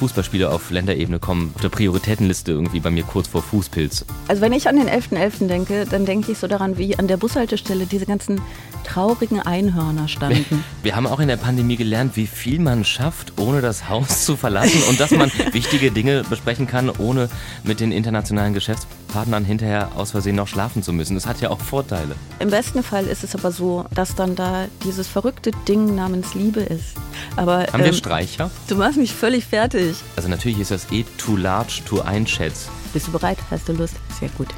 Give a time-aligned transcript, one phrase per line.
[0.00, 4.06] Fußballspiele auf Länderebene kommen auf der Prioritätenliste irgendwie bei mir kurz vor Fußpilz.
[4.28, 5.42] Also wenn ich an den 11.11.
[5.42, 5.46] .11.
[5.46, 8.40] denke, dann denke ich so daran, wie an der Bushaltestelle diese ganzen
[8.82, 10.64] traurigen Einhörner standen.
[10.82, 14.38] Wir haben auch in der Pandemie gelernt, wie viel man schafft, ohne das Haus zu
[14.38, 17.28] verlassen und dass man wichtige Dinge besprechen kann, ohne
[17.62, 21.14] mit den internationalen Geschäftspartnern hinterher aus Versehen noch schlafen zu müssen.
[21.14, 22.14] Das hat ja auch Vorteile.
[22.38, 26.60] Im besten Fall ist es aber so, dass dann da dieses verrückte Ding namens Liebe
[26.60, 26.94] ist.
[27.36, 28.50] Aber, Haben ähm, wir Streicher?
[28.68, 29.96] Du machst mich völlig fertig.
[30.16, 32.70] Also natürlich ist das eh too large to einschätzen.
[32.92, 33.38] Bist du bereit?
[33.50, 33.94] Hast du Lust?
[34.18, 34.48] Sehr gut.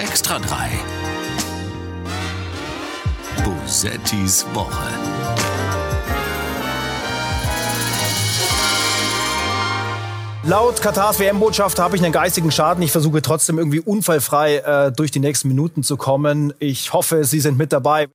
[0.00, 0.70] Extra 3.
[3.44, 5.17] Bosettis Woche.
[10.48, 12.82] Laut Katars WM-Botschafter habe ich einen geistigen Schaden.
[12.82, 16.54] Ich versuche trotzdem irgendwie unfallfrei äh, durch die nächsten Minuten zu kommen.
[16.58, 18.08] Ich hoffe, Sie sind mit dabei.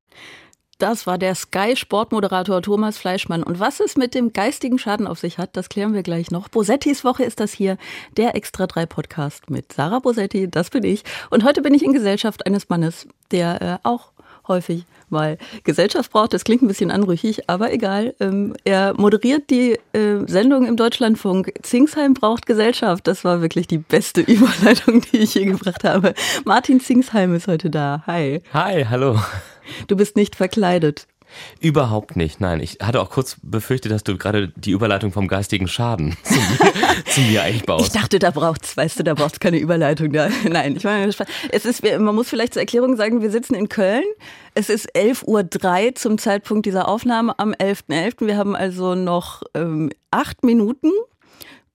[0.80, 3.44] Das war der Sky-Sportmoderator Thomas Fleischmann.
[3.44, 6.50] Und was es mit dem geistigen Schaden auf sich hat, das klären wir gleich noch.
[6.50, 7.78] Bosettis Woche ist das hier,
[8.18, 11.04] der Extra 3 Podcast mit Sarah Bosetti, das bin ich.
[11.30, 14.12] Und heute bin ich in Gesellschaft eines Mannes, der äh, auch
[14.48, 16.34] häufig mal Gesellschaft braucht.
[16.34, 18.14] Das klingt ein bisschen anrüchig, aber egal.
[18.20, 21.54] Ähm, er moderiert die äh, Sendung im Deutschlandfunk.
[21.62, 23.08] Zingsheim braucht Gesellschaft.
[23.08, 26.14] Das war wirklich die beste Überleitung, die ich je gebracht habe.
[26.44, 28.04] Martin Zingsheim ist heute da.
[28.06, 28.42] Hi.
[28.54, 29.18] Hi, hallo.
[29.88, 31.08] Du bist nicht verkleidet.
[31.60, 32.60] Überhaupt nicht, nein.
[32.60, 37.06] Ich hatte auch kurz befürchtet, dass du gerade die Überleitung vom geistigen Schaden zu mir,
[37.06, 37.88] zu mir eigentlich baust.
[37.88, 40.12] Ich dachte, da braucht's, weißt du, da braucht's keine Überleitung.
[40.12, 40.30] Da.
[40.50, 41.12] Nein, ich meine,
[41.52, 44.04] es ist, man muss vielleicht zur Erklärung sagen, wir sitzen in Köln.
[44.54, 45.26] Es ist 11.03
[45.88, 47.84] Uhr zum Zeitpunkt dieser Aufnahme am 11.11.
[47.90, 48.28] .11.
[48.28, 50.92] Wir haben also noch ähm, acht Minuten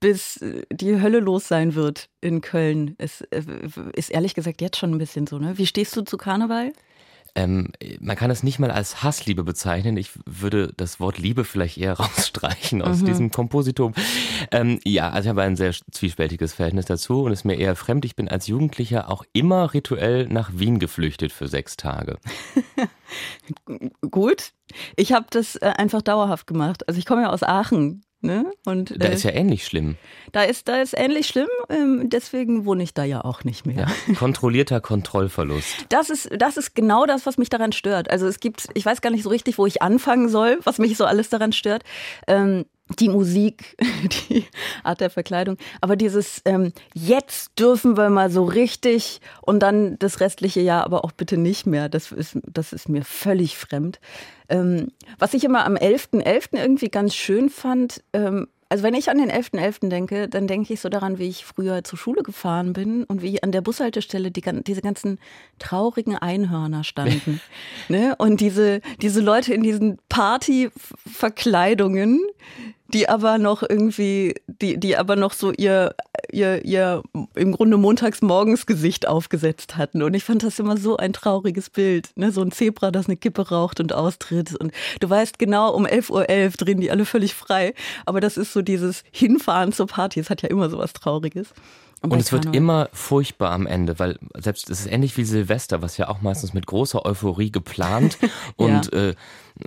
[0.00, 0.38] bis
[0.72, 2.94] die Hölle los sein wird in Köln.
[2.98, 3.42] Es äh,
[3.94, 5.58] ist ehrlich gesagt jetzt schon ein bisschen so, ne?
[5.58, 6.72] Wie stehst du zu Karneval?
[7.38, 7.68] Ähm,
[8.00, 9.96] man kann es nicht mal als Hassliebe bezeichnen.
[9.96, 13.06] Ich würde das Wort Liebe vielleicht eher rausstreichen aus mhm.
[13.06, 13.94] diesem Kompositum.
[14.50, 17.76] Ähm, ja, also ich habe ein sehr zwiespältiges Verhältnis dazu und es ist mir eher
[17.76, 18.04] fremd.
[18.04, 22.18] Ich bin als Jugendlicher auch immer rituell nach Wien geflüchtet für sechs Tage.
[24.10, 24.50] Gut.
[24.96, 26.88] Ich habe das äh, einfach dauerhaft gemacht.
[26.88, 28.02] Also ich komme ja aus Aachen.
[28.20, 28.50] Ne?
[28.64, 29.96] Und, da äh, ist ja ähnlich schlimm.
[30.32, 33.86] Da ist, da ist ähnlich schlimm, ähm, deswegen wohne ich da ja auch nicht mehr.
[34.08, 35.68] Ja, kontrollierter Kontrollverlust.
[35.88, 38.10] Das ist, das ist genau das, was mich daran stört.
[38.10, 40.96] Also es gibt, ich weiß gar nicht so richtig, wo ich anfangen soll, was mich
[40.96, 41.82] so alles daran stört.
[42.26, 42.66] Ähm,
[42.98, 43.76] die Musik,
[44.30, 44.44] die
[44.82, 50.20] Art der Verkleidung, aber dieses ähm, jetzt dürfen wir mal so richtig und dann das
[50.20, 54.00] restliche Jahr aber auch bitte nicht mehr, das ist, das ist mir völlig fremd.
[54.48, 56.24] Ähm, was ich immer am 11.11.
[56.24, 56.58] .11.
[56.58, 59.80] irgendwie ganz schön fand, ähm, also wenn ich an den 11.11.
[59.80, 59.88] .11.
[59.88, 63.42] denke, dann denke ich so daran, wie ich früher zur Schule gefahren bin und wie
[63.42, 65.18] an der Bushaltestelle die, diese ganzen
[65.58, 67.40] traurigen Einhörner standen.
[67.88, 68.14] ne?
[68.18, 72.20] Und diese, diese Leute in diesen Partyverkleidungen,
[72.88, 75.94] die aber noch irgendwie, die, die aber noch so ihr,
[76.32, 77.02] ihr, ihr
[77.34, 78.22] im Grunde montags
[78.66, 80.02] Gesicht aufgesetzt hatten.
[80.02, 82.10] Und ich fand das immer so ein trauriges Bild.
[82.16, 82.32] Ne?
[82.32, 84.54] So ein Zebra, das eine Kippe raucht und austritt.
[84.56, 87.74] Und du weißt genau, um 11.11 Uhr .11 drehen die alle völlig frei.
[88.06, 90.20] Aber das ist so dieses Hinfahren zur Party.
[90.20, 91.52] Es hat ja immer so was Trauriges.
[92.00, 95.82] Und, und es wird immer furchtbar am Ende, weil selbst es ist ähnlich wie Silvester,
[95.82, 98.18] was ja auch meistens mit großer Euphorie geplant
[98.56, 99.08] und ja.
[99.08, 99.14] äh,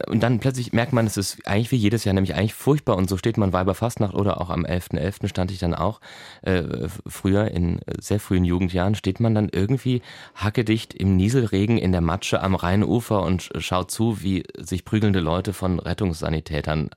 [0.08, 3.10] und dann plötzlich merkt man, es ist eigentlich wie jedes Jahr nämlich eigentlich furchtbar und
[3.10, 5.26] so steht man Weiberfastnacht oder auch am 11.11.
[5.26, 5.28] .11.
[5.28, 6.00] stand ich dann auch
[6.44, 6.64] äh,
[7.06, 10.02] früher in sehr frühen Jugendjahren steht man dann irgendwie
[10.36, 15.52] hackedicht im Nieselregen in der Matsche am Rheinufer und schaut zu, wie sich prügelnde Leute
[15.52, 16.92] von Rettungssanitätern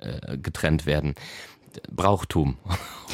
[0.00, 1.14] äh, getrennt werden.
[1.90, 2.56] Brauchtum,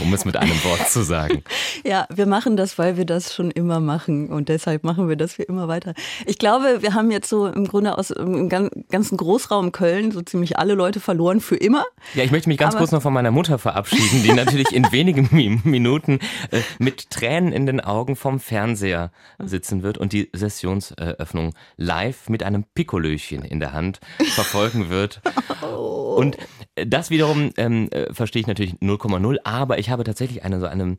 [0.00, 1.42] um es mit einem Wort zu sagen.
[1.84, 5.34] ja, wir machen das, weil wir das schon immer machen und deshalb machen wir das
[5.34, 5.94] für immer weiter.
[6.26, 10.58] Ich glaube, wir haben jetzt so im Grunde aus dem ganzen Großraum Köln so ziemlich
[10.58, 11.84] alle Leute verloren für immer.
[12.14, 14.90] Ja, ich möchte mich ganz Aber kurz noch von meiner Mutter verabschieden, die natürlich in
[14.92, 16.18] wenigen Minuten
[16.50, 22.42] äh, mit Tränen in den Augen vom Fernseher sitzen wird und die Sessionseröffnung live mit
[22.42, 24.00] einem Pikolöchen in der Hand
[24.34, 25.20] verfolgen wird.
[25.62, 26.14] Oh.
[26.16, 26.38] Und
[26.74, 30.98] das wiederum ähm, äh, verstehe ich natürlich 0,0, aber ich habe tatsächlich eine so eine,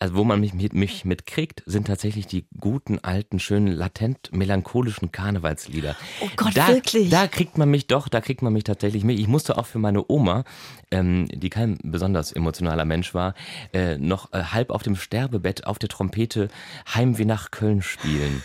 [0.00, 5.10] also wo man mich, mit, mich mitkriegt, sind tatsächlich die guten, alten, schönen, latent melancholischen
[5.10, 5.96] Karnevalslieder.
[6.20, 7.10] Oh Gott, da, wirklich?
[7.10, 9.18] Da kriegt man mich doch, da kriegt man mich tatsächlich mit.
[9.18, 10.44] Ich musste auch für meine Oma,
[10.90, 13.34] ähm, die kein besonders emotionaler Mensch war,
[13.72, 16.48] äh, noch äh, halb auf dem Sterbebett auf der Trompete
[16.94, 18.42] Heimweh nach Köln spielen.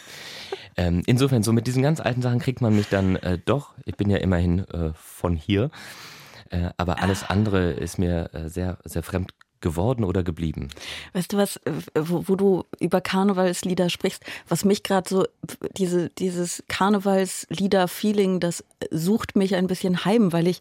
[0.75, 3.95] Ähm, insofern, so mit diesen ganz alten Sachen kriegt man mich dann äh, doch, ich
[3.95, 5.69] bin ja immerhin äh, von hier,
[6.49, 9.33] äh, aber alles andere ist mir äh, sehr, sehr fremd
[9.63, 10.67] geworden oder geblieben?
[11.13, 11.59] Weißt du was,
[11.97, 15.25] wo, wo du über Karnevalslieder sprichst, was mich gerade so,
[15.77, 20.59] diese, dieses Karnevalslieder-Feeling, das sucht mich ein bisschen heim, weil ich,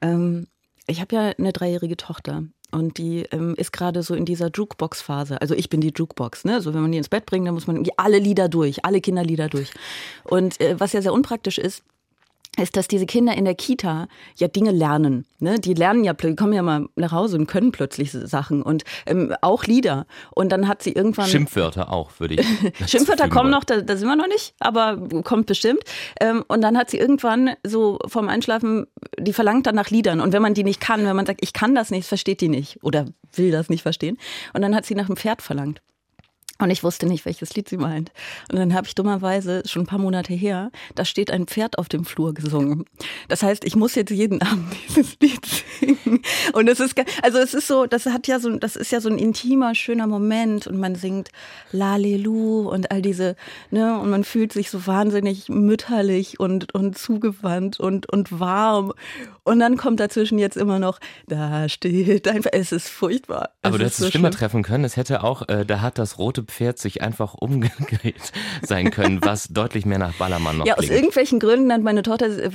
[0.00, 0.46] ähm,
[0.86, 5.40] ich habe ja eine dreijährige Tochter und die ähm, ist gerade so in dieser Jukebox-Phase.
[5.40, 6.60] Also ich bin die Jukebox, ne?
[6.60, 9.00] So wenn man die ins Bett bringt, dann muss man irgendwie alle Lieder durch, alle
[9.00, 9.70] Kinderlieder durch.
[10.24, 11.82] Und äh, was ja sehr unpraktisch ist,
[12.58, 15.24] ist, dass diese Kinder in der Kita ja Dinge lernen.
[15.38, 15.58] Ne?
[15.58, 19.34] Die lernen ja, die kommen ja mal nach Hause und können plötzlich Sachen und ähm,
[19.40, 20.06] auch Lieder.
[20.32, 21.28] Und dann hat sie irgendwann.
[21.28, 22.46] Schimpfwörter auch, würde ich.
[22.86, 25.82] Schimpfwörter kommen noch, da, da, sind wir noch nicht, aber kommt bestimmt.
[26.20, 28.86] Ähm, und dann hat sie irgendwann so vom Einschlafen,
[29.18, 30.20] die verlangt dann nach Liedern.
[30.20, 32.48] Und wenn man die nicht kann, wenn man sagt, ich kann das nicht, versteht die
[32.48, 34.18] nicht oder will das nicht verstehen.
[34.52, 35.80] Und dann hat sie nach einem Pferd verlangt.
[36.62, 38.12] Und ich wusste nicht, welches Lied sie meint.
[38.48, 41.88] Und dann habe ich dummerweise, schon ein paar Monate her, da steht ein Pferd auf
[41.88, 42.84] dem Flur gesungen.
[43.26, 46.22] Das heißt, ich muss jetzt jeden Abend dieses Lied singen.
[46.52, 49.08] Und es ist, also es ist so, das hat ja so, das ist ja so
[49.08, 51.30] ein intimer, schöner Moment und man singt
[51.72, 53.34] Lalelu und all diese,
[53.72, 58.92] ne, und man fühlt sich so wahnsinnig mütterlich und, und zugewandt und, und warm.
[59.42, 63.50] Und dann kommt dazwischen jetzt immer noch, da steht einfach, es ist furchtbar.
[63.62, 64.84] Aber es du hättest so es schlimmer treffen können.
[64.84, 68.32] Es hätte auch, äh, da hat das rote Pferd sich einfach umgedreht
[68.62, 70.90] sein können, was deutlich mehr nach Ballermann noch Ja, klingt.
[70.90, 72.50] aus irgendwelchen Gründen hat meine Tochter, äh,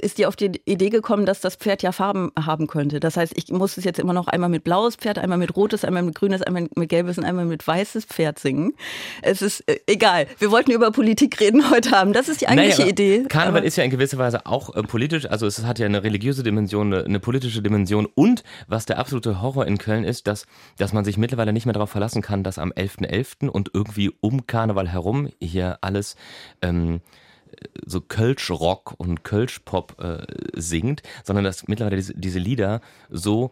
[0.00, 3.00] ist die auf die Idee gekommen, dass das Pferd ja Farben haben könnte.
[3.00, 5.84] Das heißt, ich muss es jetzt immer noch einmal mit blaues Pferd, einmal mit rotes,
[5.84, 8.74] einmal mit grünes, einmal mit gelbes und einmal mit weißes Pferd singen.
[9.22, 10.26] Es ist äh, egal.
[10.38, 12.16] Wir wollten über Politik reden heute Abend.
[12.16, 13.24] Das ist die eigentliche naja, Idee.
[13.28, 16.42] Karneval ist ja in gewisser Weise auch äh, politisch, also es hat ja eine religiöse
[16.42, 20.46] Dimension, eine, eine, politische Dimension und was der absolute Horror in Köln ist, dass,
[20.76, 23.08] dass man sich mittlerweile nicht mehr darauf verlassen kann, dass am 11.11.
[23.08, 23.27] .11.
[23.48, 26.16] und irgendwie um Karneval herum hier alles
[26.62, 27.00] ähm,
[27.84, 32.80] so Kölsch-Rock und Kölsch-Pop äh, singt, sondern dass mittlerweile diese, diese Lieder
[33.10, 33.50] so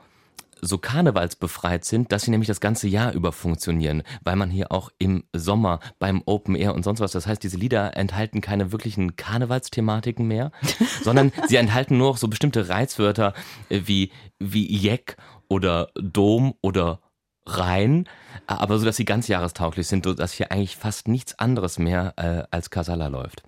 [0.63, 4.91] so karnevalsbefreit sind, dass sie nämlich das ganze Jahr über funktionieren, weil man hier auch
[4.99, 9.17] im Sommer beim Open Air und sonst was, das heißt, diese Lieder enthalten keine wirklichen
[9.17, 10.53] Karnevalsthematiken mehr,
[11.03, 13.35] sondern sie enthalten nur noch so bestimmte Reizwörter
[13.69, 15.17] äh, wie, wie Jeck
[15.49, 17.01] oder Dom oder
[17.47, 18.09] Rhein,
[18.47, 22.43] aber so, dass sie ganz jahrestauglich sind, dass hier eigentlich fast nichts anderes mehr äh,
[22.51, 23.43] als Casala läuft.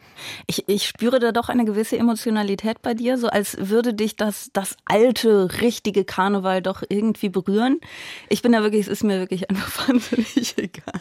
[0.46, 4.50] Ich, ich spüre da doch eine gewisse Emotionalität bei dir, so als würde dich das,
[4.52, 7.80] das alte, richtige Karneval doch irgendwie berühren.
[8.28, 11.00] Ich bin da wirklich, es ist mir wirklich einfach wahnsinnig egal.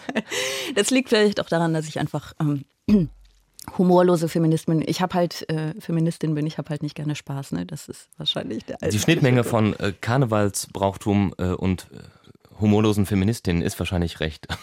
[0.75, 2.65] Das liegt vielleicht auch daran, dass ich einfach ähm,
[3.77, 4.87] humorlose Feministin bin.
[4.87, 7.65] Ich habe halt äh, Feministin bin, ich habe halt nicht gerne Spaß, ne?
[7.65, 11.87] Das ist wahrscheinlich der Die Schnittmenge von äh, Karnevalsbrauchtum äh, und
[12.59, 14.47] humorlosen Feministinnen ist wahrscheinlich recht.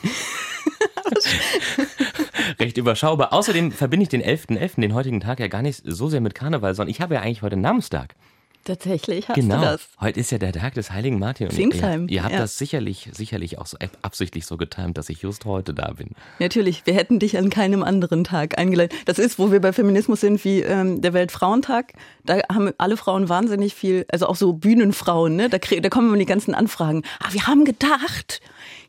[2.58, 3.32] recht überschaubar.
[3.32, 6.34] Außerdem verbinde ich den 11.11., .11., den heutigen Tag, ja gar nicht so sehr mit
[6.34, 8.14] Karneval, sondern ich habe ja eigentlich heute Namenstag.
[8.64, 9.56] Tatsächlich hast genau.
[9.56, 9.88] du das.
[10.00, 11.50] Heute ist ja der Tag des heiligen Martin.
[11.50, 12.08] Pfingstheim.
[12.08, 12.40] Ihr, ihr habt ja.
[12.40, 16.12] das sicherlich, sicherlich auch so absichtlich so getimt, dass ich just heute da bin.
[16.38, 18.96] Natürlich, wir hätten dich an keinem anderen Tag eingeladen.
[19.04, 21.92] Das ist, wo wir bei Feminismus sind, wie ähm, der Weltfrauentag.
[22.24, 25.50] Da haben alle Frauen wahnsinnig viel, also auch so Bühnenfrauen, ne?
[25.50, 27.02] Da, da kommen immer die ganzen Anfragen.
[27.20, 28.40] Ah, wir haben gedacht,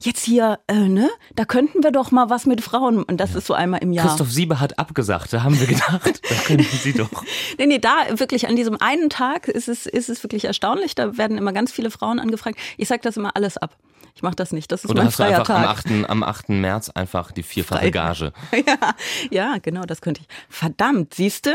[0.02, 3.04] jetzt hier, äh, ne, da könnten wir doch mal was mit Frauen.
[3.04, 3.38] Und das ja.
[3.40, 4.08] ist so einmal im Jahr.
[4.08, 7.24] Christoph Siebe hat abgesagt, da haben wir gedacht, da könnten Sie doch.
[7.58, 10.96] nee, nee, da wirklich an diesem einen Tag ist es, ist es wirklich erstaunlich.
[10.96, 12.58] Da werden immer ganz viele Frauen angefragt.
[12.78, 13.78] Ich sag das immer alles ab.
[14.16, 14.72] Ich mache das nicht.
[14.72, 15.92] Das ist Oder mein hast freier du einfach Tag.
[15.92, 16.50] Am 8., am 8.
[16.50, 17.90] März einfach die vierfache Frei.
[17.92, 18.34] Gage.
[18.66, 18.96] Ja,
[19.30, 20.28] ja, genau, das könnte ich.
[20.50, 21.52] Verdammt, siehst du?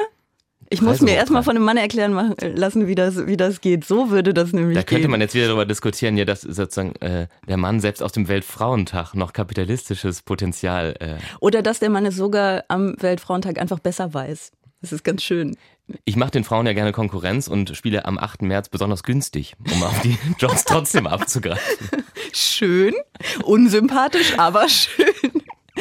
[0.72, 3.84] Ich muss mir erstmal von einem Mann erklären lassen, wie das, wie das geht.
[3.84, 5.10] So würde das nämlich Da könnte gehen.
[5.10, 9.14] man jetzt wieder darüber diskutieren, ja, dass sozusagen äh, der Mann selbst aus dem Weltfrauentag
[9.14, 10.94] noch kapitalistisches Potenzial.
[11.00, 14.52] Äh, Oder dass der Mann es sogar am Weltfrauentag einfach besser weiß.
[14.80, 15.56] Das ist ganz schön.
[16.04, 18.42] Ich mache den Frauen ja gerne Konkurrenz und spiele am 8.
[18.42, 22.04] März besonders günstig, um auf die Jobs trotzdem abzugreifen.
[22.32, 22.94] Schön,
[23.42, 25.04] unsympathisch, aber schön.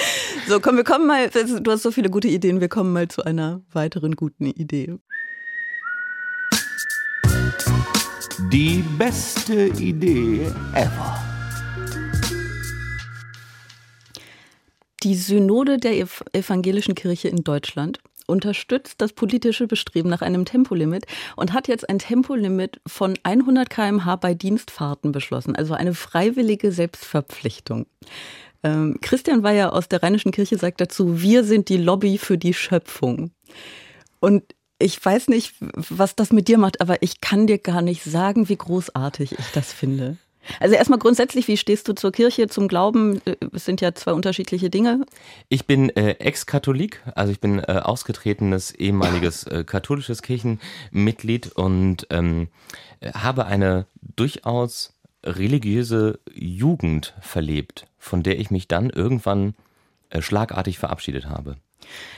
[0.48, 3.24] So, komm, wir kommen mal, du hast so viele gute Ideen, wir kommen mal zu
[3.24, 4.96] einer weiteren guten Idee.
[8.51, 11.20] Die beste Idee ever.
[15.03, 21.06] Die Synode der Ev evangelischen Kirche in Deutschland unterstützt das politische Bestreben nach einem Tempolimit
[21.36, 27.86] und hat jetzt ein Tempolimit von 100 km/h bei Dienstfahrten beschlossen, also eine freiwillige Selbstverpflichtung.
[28.63, 32.54] Ähm, Christian Weyer aus der Rheinischen Kirche sagt dazu, wir sind die Lobby für die
[32.54, 33.32] Schöpfung.
[34.20, 34.44] Und
[34.80, 38.50] ich weiß nicht, was das mit dir macht, aber ich kann dir gar nicht sagen,
[38.50, 40.18] wie großartig ich das finde.
[40.60, 43.22] Also erstmal grundsätzlich, wie stehst du zur Kirche, zum Glauben?
[43.54, 45.06] Es sind ja zwei unterschiedliche Dinge.
[45.50, 52.48] Ich bin äh, Ex-Katholik, also ich bin äh, ausgetretenes ehemaliges äh, katholisches Kirchenmitglied und ähm,
[53.13, 59.55] habe eine durchaus religiöse Jugend verlebt, von der ich mich dann irgendwann
[60.09, 61.57] äh, schlagartig verabschiedet habe.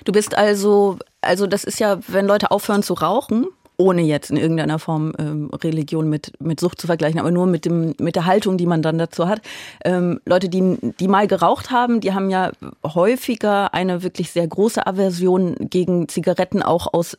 [0.05, 3.48] Du bist also, also das ist ja, wenn Leute aufhören zu rauchen,
[3.81, 7.65] ohne jetzt in irgendeiner Form ähm, Religion mit, mit Sucht zu vergleichen, aber nur mit,
[7.65, 9.41] dem, mit der Haltung, die man dann dazu hat.
[9.84, 12.51] Ähm, Leute, die, die mal geraucht haben, die haben ja
[12.86, 17.17] häufiger eine wirklich sehr große Aversion gegen Zigaretten auch aus,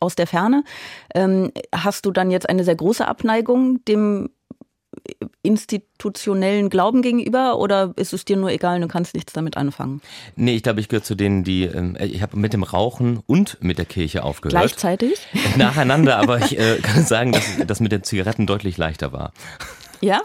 [0.00, 0.64] aus der Ferne.
[1.14, 4.30] Ähm, hast du dann jetzt eine sehr große Abneigung dem
[5.42, 10.00] institutionellen Glauben gegenüber oder ist es dir nur egal, du kannst nichts damit anfangen?
[10.36, 13.58] Nee, ich glaube, ich gehöre zu denen, die, ähm, ich habe mit dem Rauchen und
[13.62, 14.60] mit der Kirche aufgehört.
[14.60, 15.18] Gleichzeitig?
[15.56, 19.32] Nacheinander, aber ich äh, kann sagen, dass das mit den Zigaretten deutlich leichter war.
[20.00, 20.20] Ja?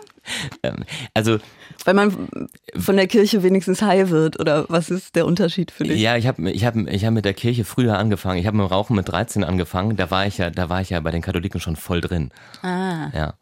[0.64, 0.84] Ähm,
[1.14, 1.40] also
[1.86, 2.28] weil man
[2.76, 6.02] von der Kirche wenigstens high wird oder was ist der Unterschied für dich?
[6.02, 8.40] Ja, ich habe ich hab, ich hab mit der Kirche früher angefangen.
[8.40, 9.96] Ich habe mit dem Rauchen mit 13 angefangen.
[9.96, 12.32] Da war ich ja, da war ich ja bei den Katholiken schon voll drin.
[12.62, 13.10] Ah.
[13.14, 13.34] Ja.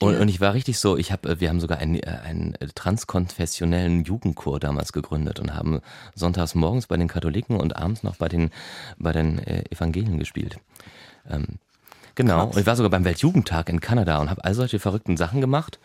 [0.00, 4.04] Und, und, ich war richtig so, ich habe, wir haben sogar einen, äh, einen transkonfessionellen
[4.04, 5.80] Jugendchor damals gegründet und haben
[6.14, 8.50] sonntags morgens bei den Katholiken und abends noch bei den,
[8.98, 10.58] bei den äh, Evangelien gespielt.
[11.28, 11.58] Ähm,
[12.14, 12.46] genau.
[12.46, 12.54] Krass.
[12.54, 15.78] Und ich war sogar beim Weltjugendtag in Kanada und habe all solche verrückten Sachen gemacht.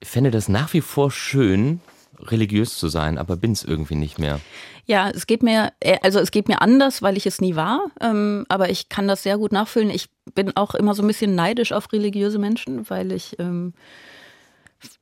[0.00, 1.80] Ich fände das nach wie vor schön,
[2.22, 4.40] religiös zu sein, aber bin es irgendwie nicht mehr.
[4.86, 7.86] Ja, es geht mir, äh, also es geht mir anders, weil ich es nie war,
[8.00, 9.90] ähm, aber ich kann das sehr gut nachfühlen.
[9.90, 13.74] Ich bin auch immer so ein bisschen neidisch auf religiöse Menschen, weil ich ähm,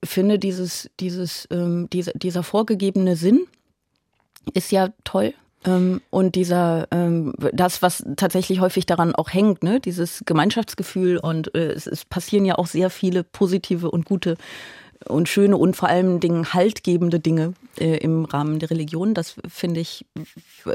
[0.05, 3.47] finde, dieses, dieses, ähm, dieser, dieser vorgegebene Sinn
[4.55, 5.35] ist ja toll.
[5.65, 11.55] Ähm, und dieser, ähm, das, was tatsächlich häufig daran auch hängt, ne, dieses Gemeinschaftsgefühl und
[11.55, 14.37] äh, es, es passieren ja auch sehr viele positive und gute
[15.09, 19.15] und schöne und vor allen Dingen haltgebende Dinge äh, im Rahmen der Religion.
[19.15, 20.05] Das finde ich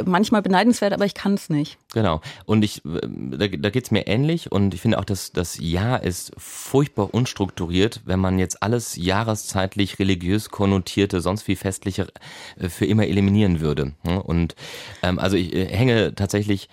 [0.06, 1.78] manchmal beneidenswert, aber ich kann es nicht.
[1.94, 2.22] Genau.
[2.46, 5.60] Und ich, äh, da, da geht es mir ähnlich und ich finde auch, dass das
[5.60, 12.08] Jahr ist furchtbar unstrukturiert, wenn man jetzt alles jahreszeitlich religiös konnotierte, sonst wie festliche
[12.60, 13.94] äh, für immer eliminieren würde.
[14.04, 14.56] Und
[15.04, 16.68] ähm, also ich äh, hänge tatsächlich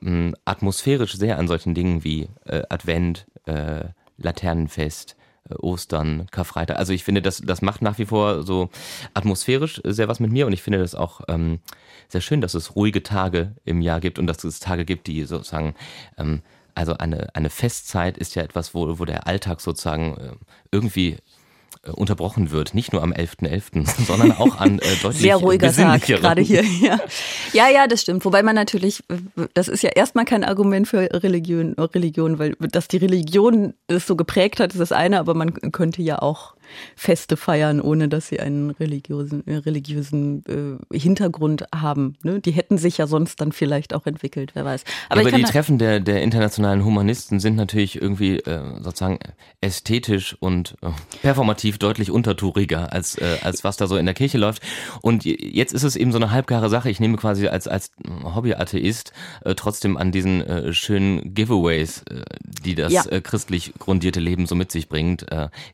[0.00, 3.84] mh, atmosphärisch sehr an solchen Dingen wie äh, Advent, äh,
[4.18, 5.16] Laternenfest,
[5.58, 6.78] Ostern, Karfreitag.
[6.78, 8.70] Also ich finde, das, das macht nach wie vor so
[9.14, 11.60] atmosphärisch sehr was mit mir und ich finde das auch ähm,
[12.08, 15.24] sehr schön, dass es ruhige Tage im Jahr gibt und dass es Tage gibt, die
[15.24, 15.74] sozusagen
[16.18, 16.42] ähm,
[16.74, 20.32] also eine, eine Festzeit ist ja etwas, wo, wo der Alltag sozusagen äh,
[20.70, 21.18] irgendwie äh,
[21.94, 26.02] unterbrochen wird, nicht nur am 11.11., .11., sondern auch an äh, deutlich Sehr ruhiger Tag,
[26.02, 26.64] gerade hier.
[26.80, 26.98] Ja.
[27.52, 28.24] ja, ja, das stimmt.
[28.24, 29.02] Wobei man natürlich,
[29.54, 34.16] das ist ja erstmal kein Argument für Religion, Religion, weil dass die Religion das so
[34.16, 36.54] geprägt hat, ist das eine, aber man könnte ja auch
[36.96, 40.44] Feste feiern, ohne dass sie einen religiösen, äh, religiösen
[40.90, 42.14] äh, Hintergrund haben.
[42.22, 42.40] Ne?
[42.40, 44.84] Die hätten sich ja sonst dann vielleicht auch entwickelt, wer weiß.
[45.08, 49.18] Aber, ja, aber die Treffen der, der internationalen Humanisten sind natürlich irgendwie äh, sozusagen
[49.60, 50.88] ästhetisch und äh,
[51.22, 54.62] performativ deutlich untertouriger, als, äh, als was da so in der Kirche läuft.
[55.02, 56.90] Und jetzt ist es eben so eine halbgare Sache.
[56.90, 57.92] Ich nehme quasi als, als
[58.24, 59.12] Hobbyatheist
[59.44, 62.04] äh, trotzdem an diesen schönen Giveaways,
[62.64, 63.02] die das ja.
[63.20, 65.26] christlich grundierte Leben so mit sich bringt,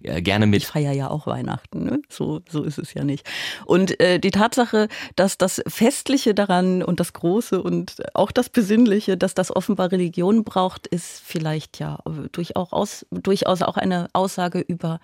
[0.02, 0.62] gerne mit.
[0.62, 2.02] Ich feiere ja auch Weihnachten, ne?
[2.08, 3.26] so, so ist es ja nicht.
[3.64, 9.16] Und äh, die Tatsache, dass das Festliche daran und das Große und auch das Besinnliche,
[9.16, 11.98] dass das offenbar Religion braucht, ist vielleicht ja
[12.32, 15.00] durchaus, durchaus auch eine Aussage über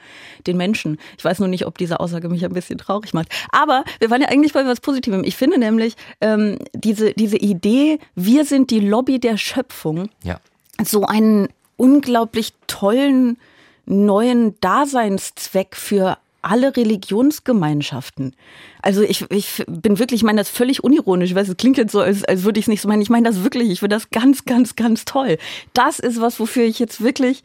[0.46, 0.98] den Menschen.
[1.18, 3.28] Ich weiß nur nicht, ob diese Aussage mich ein bisschen traurig macht.
[3.50, 5.24] Aber wir waren ja eigentlich bei was Positivem.
[5.24, 10.38] Ich finde nämlich ähm, diese, diese Idee, wir sind die Lobby der Schöpfung, ja.
[10.84, 13.38] so einen unglaublich tollen
[13.86, 18.34] neuen Daseinszweck für alle Religionsgemeinschaften.
[18.82, 21.34] Also ich, ich bin wirklich, ich meine das völlig unironisch.
[21.34, 23.02] Weiß, es klingt jetzt so, als, als würde ich es nicht so meinen.
[23.02, 23.70] Ich meine das wirklich.
[23.70, 25.38] Ich finde das ganz, ganz, ganz toll.
[25.72, 27.44] Das ist was, wofür ich jetzt wirklich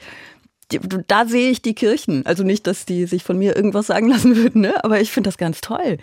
[1.07, 2.25] da sehe ich die Kirchen.
[2.25, 4.83] Also nicht, dass die sich von mir irgendwas sagen lassen würden, ne?
[4.83, 5.97] aber ich finde das ganz toll.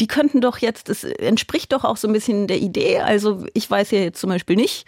[0.00, 3.00] Die könnten doch jetzt, es entspricht doch auch so ein bisschen der Idee.
[3.00, 4.86] Also ich weiß ja jetzt zum Beispiel nicht,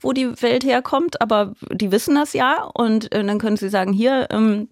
[0.00, 3.92] wo die Welt herkommt, aber die wissen das ja und äh, dann können sie sagen,
[3.92, 4.68] hier, ähm,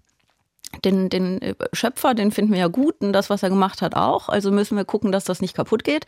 [0.84, 3.94] den, den äh, Schöpfer, den finden wir ja gut und das, was er gemacht hat,
[3.94, 4.28] auch.
[4.28, 6.06] Also müssen wir gucken, dass das nicht kaputt geht.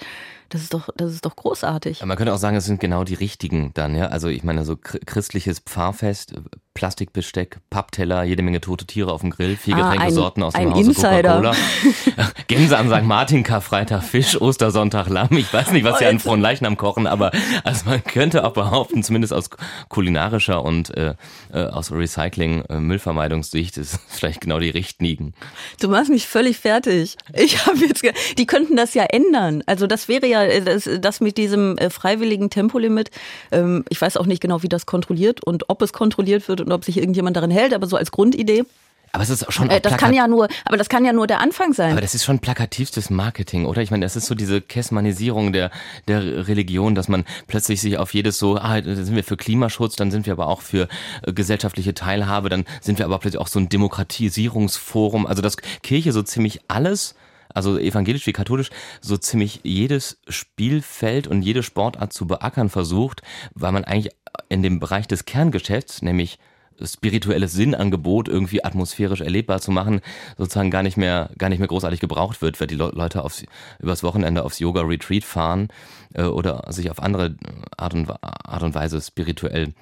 [0.49, 2.05] Das ist doch, das ist doch großartig.
[2.05, 4.07] Man könnte auch sagen, es sind genau die richtigen dann, ja.
[4.07, 6.35] Also ich meine, so christliches Pfarrfest,
[6.79, 10.95] Plastikbesteck, Pappteller, jede Menge tote Tiere auf dem Grill, vier ah, Getränkesorten aus dem Hause
[10.95, 11.53] Coca-Cola.
[12.47, 13.03] Gänse an St.
[13.03, 15.33] Martin, Karfreitag, Fisch, Ostersonntag, Lamm.
[15.33, 17.33] Ich weiß nicht, was sie an frohen Leichnam kochen, aber
[17.65, 19.51] also man könnte auch behaupten, zumindest aus
[19.89, 21.15] kulinarischer und äh,
[21.53, 25.35] äh aus Recycling, äh, Müllvermeidungssicht, ist vielleicht genau die Richtliegen.
[25.81, 27.17] Du machst mich völlig fertig.
[27.35, 28.05] Ich habe jetzt,
[28.39, 29.65] die könnten das ja ändern.
[29.67, 33.11] Also das wäre ja äh, das, das mit diesem äh, freiwilligen Tempolimit.
[33.51, 36.75] Ähm, ich weiß auch nicht genau, wie das kontrolliert und ob es kontrolliert wird und
[36.75, 38.65] ob sich irgendjemand darin hält, aber so als Grundidee
[39.13, 41.41] Aber es ist schon äh, das kann ja nur, aber das kann ja nur der
[41.41, 41.93] Anfang sein.
[41.93, 43.81] Aber das ist schon plakativstes Marketing, oder?
[43.81, 45.71] Ich meine, das ist so diese Kessmanisierung der
[46.07, 49.97] der Religion, dass man plötzlich sich auf jedes so, ah, da sind wir für Klimaschutz,
[49.97, 50.89] dann sind wir aber auch für
[51.23, 55.27] äh, gesellschaftliche Teilhabe, dann sind wir aber plötzlich auch so ein Demokratisierungsforum.
[55.27, 57.15] Also dass Kirche so ziemlich alles
[57.55, 58.69] also evangelisch wie katholisch,
[59.01, 63.23] so ziemlich jedes Spielfeld und jede Sportart zu beackern versucht,
[63.55, 64.15] weil man eigentlich
[64.49, 66.39] in dem Bereich des Kerngeschäfts, nämlich
[66.83, 70.01] spirituelles Sinnangebot irgendwie atmosphärisch erlebbar zu machen,
[70.37, 73.45] sozusagen gar nicht mehr, gar nicht mehr großartig gebraucht wird, weil die Leute aufs,
[73.79, 75.69] übers Wochenende aufs Yoga-Retreat fahren
[76.15, 77.37] äh, oder sich auf andere
[77.77, 79.75] Art und, Art und Weise spirituell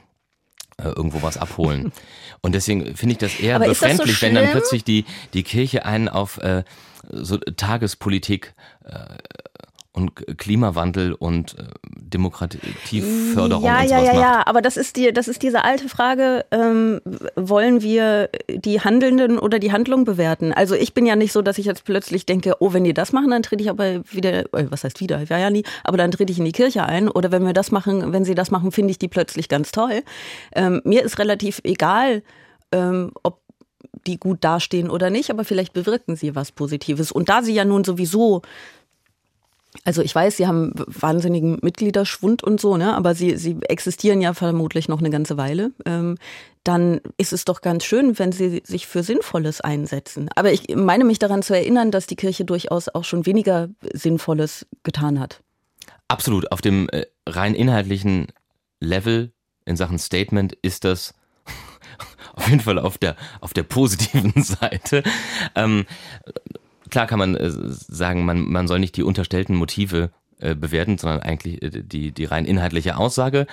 [0.78, 1.92] äh, irgendwo was abholen.
[2.42, 5.06] Und deswegen finde ich das eher Aber ist das so befremdlich, wenn dann plötzlich die,
[5.32, 6.64] die Kirche einen auf äh,
[7.10, 9.16] so Tagespolitik äh,
[9.96, 11.64] und Klimawandel und äh,
[11.96, 15.88] Demokratieförderung ja, und ja, sowas ja, ja, aber das ist die, das ist diese alte
[15.88, 17.00] Frage, ähm,
[17.34, 20.52] wollen wir die Handelnden oder die Handlung bewerten?
[20.52, 23.12] Also ich bin ja nicht so, dass ich jetzt plötzlich denke, oh, wenn die das
[23.12, 25.96] machen, dann trete ich aber wieder, äh, was heißt wieder, ich war ja nie, aber
[25.96, 28.50] dann trete ich in die Kirche ein oder wenn wir das machen, wenn sie das
[28.50, 30.02] machen, finde ich die plötzlich ganz toll.
[30.54, 32.22] Ähm, mir ist relativ egal,
[32.70, 33.40] ähm, ob
[34.06, 37.12] die gut dastehen oder nicht, aber vielleicht bewirken sie was Positives.
[37.12, 38.42] Und da sie ja nun sowieso
[39.84, 42.94] also ich weiß, sie haben wahnsinnigen Mitgliederschwund und so, ne?
[42.94, 45.72] aber sie, sie existieren ja vermutlich noch eine ganze Weile.
[45.84, 46.16] Ähm,
[46.64, 50.28] dann ist es doch ganz schön, wenn sie sich für Sinnvolles einsetzen.
[50.34, 54.66] Aber ich meine mich daran zu erinnern, dass die Kirche durchaus auch schon weniger Sinnvolles
[54.82, 55.42] getan hat.
[56.08, 56.50] Absolut.
[56.50, 58.28] Auf dem äh, rein inhaltlichen
[58.80, 59.32] Level
[59.64, 61.14] in Sachen Statement ist das
[62.34, 65.02] auf jeden Fall auf der, auf der positiven Seite.
[65.54, 65.86] Ähm,
[66.90, 71.20] klar kann man äh, sagen, man, man soll nicht die unterstellten Motive äh, bewerten, sondern
[71.20, 73.46] eigentlich äh, die, die rein inhaltliche Aussage.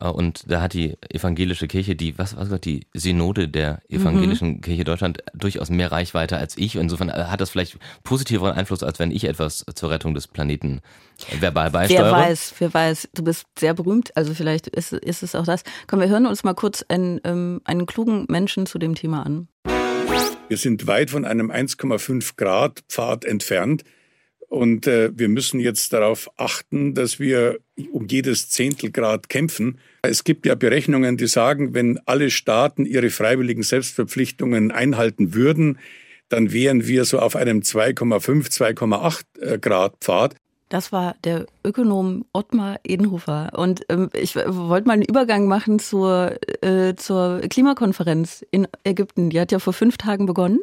[0.00, 4.62] Äh, Und da hat die evangelische Kirche, die, was was gesagt, die Synode der evangelischen
[4.62, 6.76] Kirche Deutschland durchaus mehr Reichweite als ich.
[6.76, 10.80] Insofern äh, hat das vielleicht positiveren Einfluss, als wenn ich etwas zur Rettung des Planeten
[11.30, 12.06] äh, verbal beisteuere.
[12.06, 15.62] Wer weiß, wer weiß, du bist sehr berühmt, also vielleicht ist, ist es auch das.
[15.88, 19.48] Komm, wir hören uns mal kurz einen, ähm, einen klugen Menschen zu dem Thema an.
[20.50, 23.84] Wir sind weit von einem 1,5 Grad Pfad entfernt.
[24.48, 27.60] Und äh, wir müssen jetzt darauf achten, dass wir
[27.92, 29.78] um jedes Zehntelgrad kämpfen.
[30.02, 35.78] Es gibt ja Berechnungen, die sagen, wenn alle Staaten ihre freiwilligen Selbstverpflichtungen einhalten würden,
[36.30, 40.34] dann wären wir so auf einem 2,5, 2,8 äh, Grad Pfad.
[40.70, 43.50] Das war der Ökonom Ottmar Edenhofer.
[43.56, 49.30] Und ähm, ich w- wollte mal einen Übergang machen zur, äh, zur Klimakonferenz in Ägypten.
[49.30, 50.60] Die hat ja vor fünf Tagen begonnen.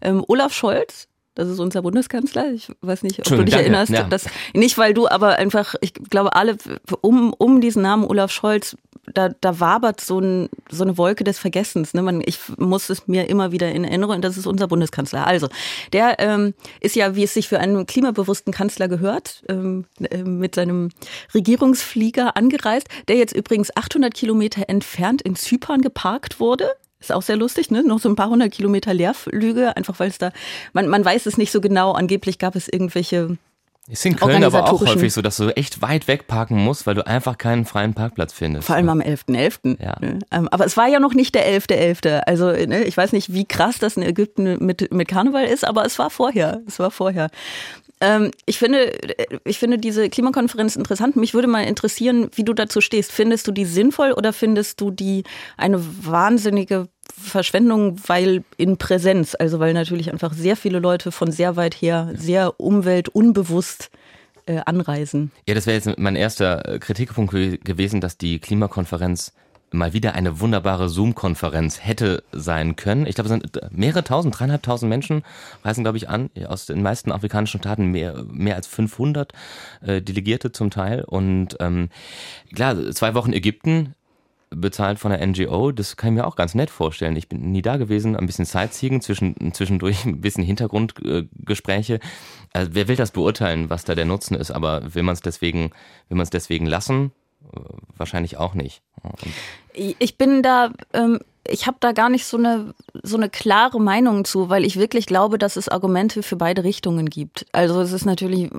[0.00, 2.52] Ähm, Olaf Scholz, das ist unser Bundeskanzler.
[2.52, 3.90] Ich weiß nicht, ob du dich Entschuldigung, erinnerst.
[3.92, 4.08] danke, ja.
[4.08, 6.56] Dass, nicht, weil du, aber einfach, ich glaube, alle
[7.00, 8.76] um, um diesen Namen Olaf Scholz,
[9.12, 11.94] da, da wabert so, ein, so eine Wolke des Vergessens.
[11.94, 12.02] Ne?
[12.02, 15.26] Man, ich muss es mir immer wieder in Erinnerung, das ist unser Bundeskanzler.
[15.26, 15.48] Also,
[15.92, 20.54] der ähm, ist ja, wie es sich für einen klimabewussten Kanzler gehört, ähm, äh, mit
[20.54, 20.90] seinem
[21.34, 26.70] Regierungsflieger angereist, der jetzt übrigens 800 Kilometer entfernt in Zypern geparkt wurde.
[27.02, 27.82] Ist auch sehr lustig, ne?
[27.82, 30.30] Noch so ein paar hundert Kilometer Leerflüge, einfach weil es da,
[30.72, 31.92] man, man weiß es nicht so genau.
[31.92, 33.36] Angeblich gab es irgendwelche
[33.88, 36.94] Ist in Köln aber auch häufig so, dass du echt weit weg parken musst, weil
[36.94, 38.68] du einfach keinen freien Parkplatz findest.
[38.68, 39.82] Vor allem am 11.11.
[39.82, 39.96] Ja.
[40.00, 40.20] Ne?
[40.30, 42.20] Ähm, Aber es war ja noch nicht der 11.11.
[42.20, 45.84] Also ne, ich weiß nicht, wie krass das in Ägypten mit, mit Karneval ist, aber
[45.84, 46.62] es war vorher.
[46.68, 47.30] Es war vorher.
[48.00, 48.92] Ähm, Ich finde,
[49.44, 51.16] ich finde diese Klimakonferenz interessant.
[51.16, 53.12] Mich würde mal interessieren, wie du dazu stehst.
[53.12, 55.24] Findest du die sinnvoll oder findest du die
[55.56, 61.56] eine wahnsinnige Verschwendung, weil in Präsenz, also weil natürlich einfach sehr viele Leute von sehr
[61.56, 63.90] weit her sehr umweltunbewusst
[64.46, 65.30] äh, anreisen.
[65.48, 69.32] Ja, das wäre jetzt mein erster äh, Kritikpunkt gew- gewesen, dass die Klimakonferenz
[69.74, 73.06] mal wieder eine wunderbare Zoom-Konferenz hätte sein können.
[73.06, 75.22] Ich glaube, es sind äh, mehrere tausend, dreieinhalbtausend Menschen
[75.64, 79.32] reisen, glaube ich, an, aus den meisten afrikanischen Staaten, mehr, mehr als 500
[79.80, 81.04] äh, Delegierte zum Teil.
[81.04, 81.88] Und ähm,
[82.54, 83.94] klar, zwei Wochen Ägypten,
[84.54, 87.16] bezahlt von der NGO, das kann ich mir auch ganz nett vorstellen.
[87.16, 92.00] Ich bin nie da gewesen, ein bisschen Sightseeing, zwischen, zwischendurch ein bisschen Hintergrundgespräche.
[92.52, 95.70] Also wer will das beurteilen, was da der Nutzen ist, aber will man es deswegen,
[96.08, 97.12] will man es deswegen lassen?
[97.54, 97.60] Äh,
[97.96, 98.82] Wahrscheinlich auch nicht.
[99.02, 99.14] Und
[99.74, 104.24] Ich bin da, ähm, ich habe da gar nicht so eine so eine klare Meinung
[104.24, 107.46] zu, weil ich wirklich glaube, dass es Argumente für beide Richtungen gibt.
[107.52, 108.50] Also es ist natürlich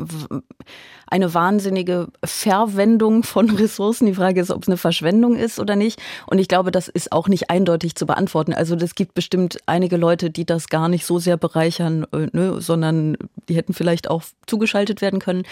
[1.08, 4.08] eine wahnsinnige Verwendung von Ressourcen.
[4.08, 6.02] Die Frage ist, ob es eine Verschwendung ist oder nicht.
[6.26, 8.54] Und ich glaube, das ist auch nicht eindeutig zu beantworten.
[8.54, 12.60] Also es gibt bestimmt einige Leute, die das gar nicht so sehr bereichern, äh, ne,
[12.60, 13.18] sondern
[13.48, 15.44] die hätten vielleicht auch zugeschaltet werden können.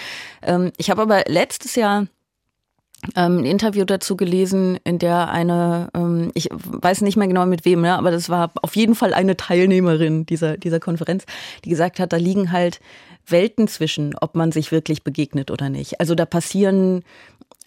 [0.42, 2.08] Ähm, ich habe aber letztes Jahr
[3.16, 7.66] ähm, ein Interview dazu gelesen, in der eine, ähm, ich weiß nicht mehr genau mit
[7.66, 11.26] wem, ne, aber das war auf jeden Fall eine Teilnehmerin dieser, dieser Konferenz,
[11.66, 12.80] die gesagt hat, da liegen halt
[13.28, 16.00] Welten zwischen, ob man sich wirklich begegnet oder nicht.
[16.00, 17.04] Also da passieren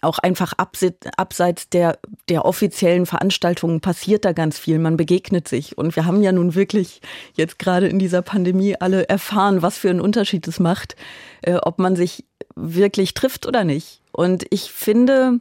[0.01, 1.97] auch einfach abseits der,
[2.29, 4.77] der offiziellen Veranstaltungen passiert da ganz viel.
[4.77, 5.77] Man begegnet sich.
[5.77, 7.01] Und wir haben ja nun wirklich
[7.33, 10.95] jetzt gerade in dieser Pandemie alle erfahren, was für einen Unterschied es macht,
[11.41, 14.01] äh, ob man sich wirklich trifft oder nicht.
[14.15, 15.39] Und ich finde,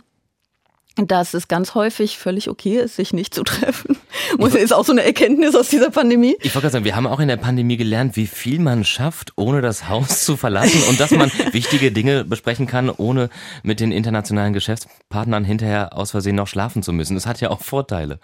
[0.97, 3.97] dass es ganz häufig völlig okay ist, sich nicht zu treffen.
[4.39, 6.37] Muss, ist auch so eine Erkenntnis aus dieser Pandemie.
[6.41, 9.33] Ich wollte gerade sagen, wir haben auch in der Pandemie gelernt, wie viel man schafft,
[9.37, 13.29] ohne das Haus zu verlassen und dass man wichtige Dinge besprechen kann, ohne
[13.63, 17.15] mit den internationalen Geschäftspartnern hinterher aus Versehen noch schlafen zu müssen.
[17.15, 18.19] Das hat ja auch Vorteile.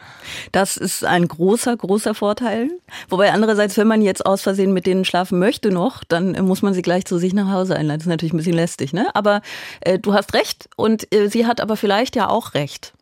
[0.52, 2.70] Das ist ein großer, großer Vorteil.
[3.08, 6.74] Wobei andererseits, wenn man jetzt aus Versehen mit denen schlafen möchte noch, dann muss man
[6.74, 7.98] sie gleich zu sich nach Hause einladen.
[7.98, 9.08] Das ist natürlich ein bisschen lästig, ne?
[9.14, 9.42] Aber
[9.80, 12.92] äh, du hast recht und äh, sie hat aber vielleicht ja auch recht recht.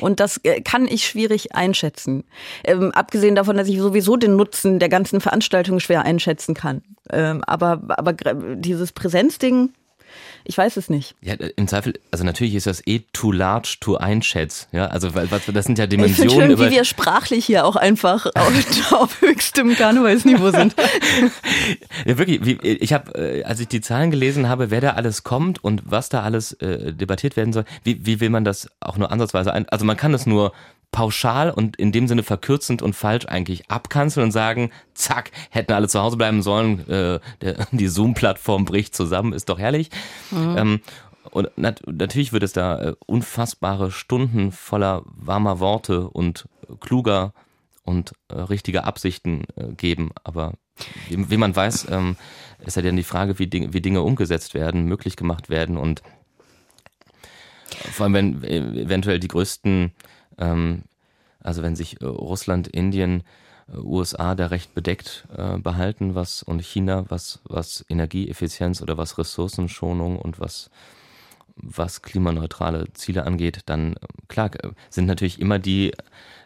[0.00, 2.24] Und das äh, kann ich schwierig einschätzen.
[2.64, 6.82] Ähm, abgesehen davon, dass ich sowieso den Nutzen der ganzen Veranstaltung schwer einschätzen kann.
[7.10, 9.72] Ähm, aber, aber dieses Präsenzding,
[10.48, 11.14] ich weiß es nicht.
[11.20, 14.66] Ja, im Zweifel, also natürlich ist das eh too large to einschätz.
[14.72, 16.30] Ja, also weil, das sind ja Dimensionen.
[16.30, 20.74] Ich schön, wie wir sprachlich hier auch einfach auf, auf höchstem Karnevalsniveau sind.
[22.06, 22.46] ja, wirklich.
[22.46, 25.82] Wie, ich habe, äh, als ich die Zahlen gelesen habe, wer da alles kommt und
[25.84, 29.52] was da alles äh, debattiert werden soll, wie, wie will man das auch nur ansatzweise
[29.52, 29.68] ein?
[29.68, 30.54] Also man kann das nur
[30.90, 35.88] pauschal und in dem Sinne verkürzend und falsch eigentlich abkanzeln und sagen, zack, hätten alle
[35.88, 39.90] zu Hause bleiben sollen, äh, der, die Zoom-Plattform bricht zusammen, ist doch herrlich.
[40.30, 40.56] Mhm.
[40.56, 40.80] Ähm,
[41.30, 46.48] und nat natürlich wird es da äh, unfassbare Stunden voller warmer Worte und
[46.80, 47.34] kluger
[47.84, 50.54] und äh, richtiger Absichten äh, geben, aber
[51.08, 52.16] wie, wie man weiß, ähm,
[52.64, 56.02] ist ja dann die Frage, wie, Ding, wie Dinge umgesetzt werden, möglich gemacht werden und
[57.92, 59.92] vor allem, wenn äh, eventuell die größten
[60.38, 60.84] ähm,
[61.40, 63.22] also wenn sich äh, Russland, Indien,
[63.72, 69.18] äh, USA da recht bedeckt äh, behalten, was und China, was, was Energieeffizienz oder was
[69.18, 70.70] Ressourcenschonung und was,
[71.56, 73.96] was klimaneutrale Ziele angeht, dann
[74.28, 74.50] klar
[74.90, 75.92] sind natürlich immer die,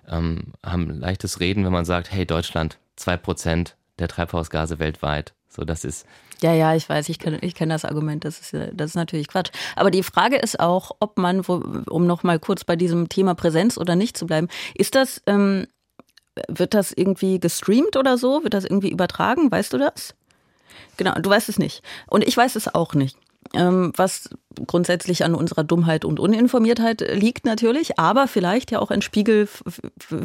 [0.09, 5.35] ähm, haben leichtes Reden, wenn man sagt, hey Deutschland, zwei Prozent der Treibhausgase weltweit.
[5.49, 6.07] So, das ist
[6.43, 9.29] ja, ja, ich weiß, ich kenne ich kenn das Argument, das ist, das ist natürlich
[9.29, 9.51] Quatsch.
[9.77, 13.79] Aber die Frage ist auch, ob man, um noch mal kurz bei diesem Thema Präsenz
[13.79, 15.67] oder nicht zu bleiben, ist das, ähm,
[16.49, 18.43] wird das irgendwie gestreamt oder so?
[18.43, 19.51] Wird das irgendwie übertragen?
[19.51, 20.15] Weißt du das?
[20.97, 21.83] Genau, du weißt es nicht.
[22.09, 23.17] Und ich weiß es auch nicht
[23.55, 24.31] was
[24.67, 29.49] grundsätzlich an unserer Dummheit und Uninformiertheit liegt natürlich, aber vielleicht ja auch ein Spiegel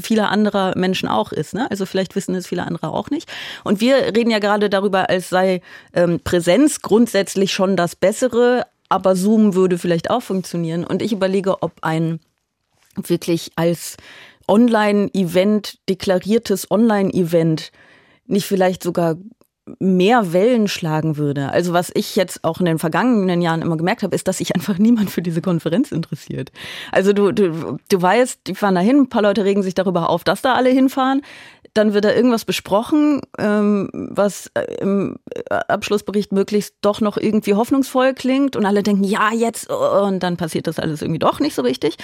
[0.01, 1.53] vieler anderer Menschen auch ist.
[1.53, 1.69] Ne?
[1.69, 3.29] Also vielleicht wissen es viele andere auch nicht.
[3.63, 5.61] Und wir reden ja gerade darüber, als sei
[5.93, 10.83] ähm, Präsenz grundsätzlich schon das Bessere, aber Zoom würde vielleicht auch funktionieren.
[10.83, 12.19] Und ich überlege, ob ein
[12.95, 13.97] wirklich als
[14.47, 17.71] Online-Event deklariertes Online-Event
[18.25, 19.15] nicht vielleicht sogar
[19.79, 21.49] mehr Wellen schlagen würde.
[21.49, 24.55] Also was ich jetzt auch in den vergangenen Jahren immer gemerkt habe, ist, dass sich
[24.55, 26.51] einfach niemand für diese Konferenz interessiert.
[26.91, 30.09] Also du, du, du weißt, die fahren da hin, ein paar Leute regen sich darüber
[30.09, 31.21] auf, dass da alle hinfahren.
[31.73, 34.49] Dann wird da irgendwas besprochen, ähm, was
[34.79, 35.17] im
[35.49, 40.37] Abschlussbericht möglichst doch noch irgendwie hoffnungsvoll klingt und alle denken, ja, jetzt, oh, und dann
[40.37, 41.97] passiert das alles irgendwie doch nicht so richtig.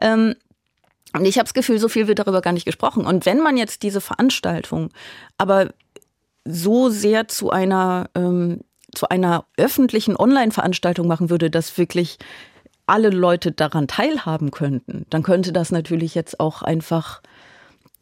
[0.00, 0.34] Ähm,
[1.14, 3.06] und ich habe das Gefühl, so viel wird darüber gar nicht gesprochen.
[3.06, 4.90] Und wenn man jetzt diese Veranstaltung
[5.38, 5.70] aber
[6.48, 8.60] so sehr zu einer, ähm,
[8.94, 12.18] zu einer öffentlichen Online-Veranstaltung machen würde, dass wirklich
[12.86, 17.22] alle Leute daran teilhaben könnten, dann könnte das natürlich jetzt auch einfach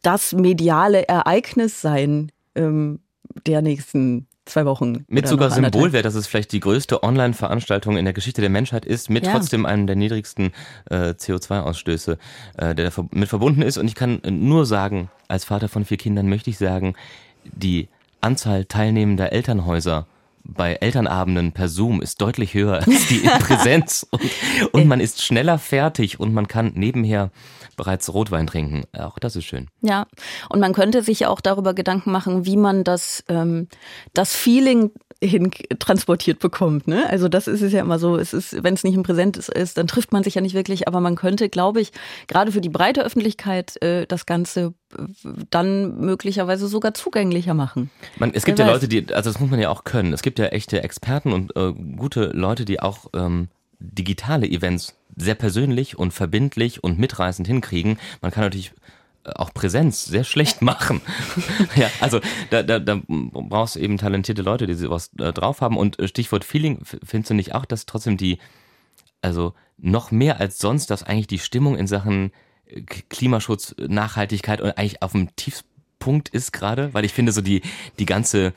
[0.01, 2.99] das mediale Ereignis sein ähm,
[3.45, 5.05] der nächsten zwei Wochen.
[5.09, 9.09] Mit sogar Symbolwert, dass es vielleicht die größte Online-Veranstaltung in der Geschichte der Menschheit ist,
[9.09, 9.33] mit ja.
[9.33, 10.53] trotzdem einem der niedrigsten
[10.89, 12.17] äh, CO2-Ausstöße,
[12.57, 13.77] äh, der damit verbunden ist.
[13.77, 16.95] Und ich kann nur sagen, als Vater von vier Kindern möchte ich sagen,
[17.43, 17.89] die
[18.21, 20.07] Anzahl teilnehmender Elternhäuser
[20.43, 24.31] bei Elternabenden per Zoom ist deutlich höher als die in Präsenz und,
[24.71, 27.31] und man ist schneller fertig und man kann nebenher
[27.75, 28.85] bereits Rotwein trinken.
[28.97, 29.67] Auch das ist schön.
[29.81, 30.07] Ja,
[30.49, 33.67] und man könnte sich auch darüber Gedanken machen, wie man das, ähm,
[34.13, 36.87] das Feeling hin transportiert bekommt.
[36.87, 37.09] Ne?
[37.09, 39.77] Also das ist es ja immer so, es ist, wenn es nicht im Präsent ist,
[39.77, 41.91] dann trifft man sich ja nicht wirklich, aber man könnte, glaube ich,
[42.27, 45.03] gerade für die breite Öffentlichkeit äh, das Ganze äh,
[45.49, 47.89] dann möglicherweise sogar zugänglicher machen.
[48.19, 48.81] Man, es gibt Wer ja weiß.
[48.81, 50.13] Leute, die, also das muss man ja auch können.
[50.13, 53.47] Es gibt ja echte Experten und äh, gute Leute, die auch ähm,
[53.79, 57.97] digitale Events sehr persönlich und verbindlich und mitreißend hinkriegen.
[58.21, 58.73] Man kann natürlich
[59.35, 61.01] auch Präsenz sehr schlecht machen.
[61.75, 65.77] ja, also da, da, da brauchst du eben talentierte Leute, die sowas äh, drauf haben.
[65.77, 68.39] Und äh, Stichwort Feeling, findest du nicht auch, dass trotzdem die,
[69.21, 72.31] also noch mehr als sonst, dass eigentlich die Stimmung in Sachen
[72.65, 77.61] äh, Klimaschutz, Nachhaltigkeit und eigentlich auf dem Tiefpunkt ist gerade, weil ich finde, so die,
[77.99, 78.53] die ganze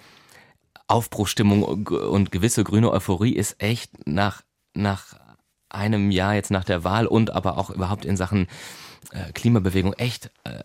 [0.86, 4.42] Aufbruchstimmung und gewisse grüne Euphorie ist echt nach,
[4.74, 5.14] nach
[5.68, 8.48] einem Jahr jetzt nach der Wahl und aber auch überhaupt in Sachen
[9.34, 10.60] Klimabewegung echt äh,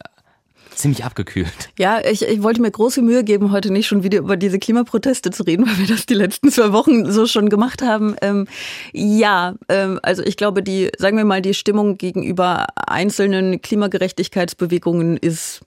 [0.75, 1.69] ziemlich abgekühlt.
[1.79, 5.31] Ja, ich, ich wollte mir große Mühe geben, heute nicht schon wieder über diese Klimaproteste
[5.31, 8.15] zu reden, weil wir das die letzten zwei Wochen so schon gemacht haben.
[8.21, 8.47] Ähm,
[8.91, 15.61] ja, ähm, also ich glaube, die, sagen wir mal, die Stimmung gegenüber einzelnen Klimagerechtigkeitsbewegungen ist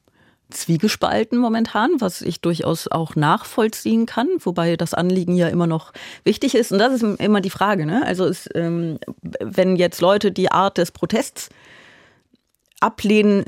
[0.51, 5.93] zwiegespalten momentan, was ich durchaus auch nachvollziehen kann, wobei das Anliegen ja immer noch
[6.25, 6.73] wichtig ist.
[6.73, 7.85] Und das ist immer die Frage.
[7.85, 8.03] Ne?
[8.07, 11.51] Also es, ähm, wenn jetzt Leute die Art des Protests
[12.81, 13.45] ablehnen,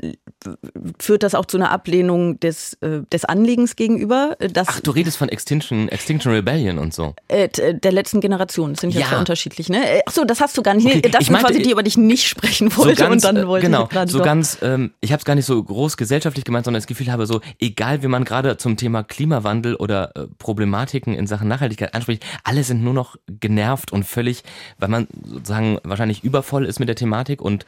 [0.99, 4.35] führt das auch zu einer Ablehnung des, äh, des Anliegens gegenüber.
[4.53, 7.15] Dass, Ach, du redest von Extinction, Extinction Rebellion und so.
[7.27, 9.69] Äh, der letzten Generation sind ja, ja unterschiedlich.
[9.69, 9.77] Ne?
[9.77, 10.85] Äh, ach so, das hast du gar nicht.
[10.85, 11.01] Okay.
[11.01, 12.95] Das ich sind meinte, quasi die, über die ich nicht sprechen wollte.
[12.95, 14.25] So ganz, und dann wollte genau, ich so doch.
[14.25, 17.25] ganz, ähm, ich habe es gar nicht so groß gesellschaftlich gemeint, sondern das Gefühl habe
[17.25, 22.25] so, egal wie man gerade zum Thema Klimawandel oder äh, Problematiken in Sachen Nachhaltigkeit anspricht,
[22.43, 24.43] alle sind nur noch genervt und völlig,
[24.79, 27.65] weil man sozusagen wahrscheinlich übervoll ist mit der Thematik und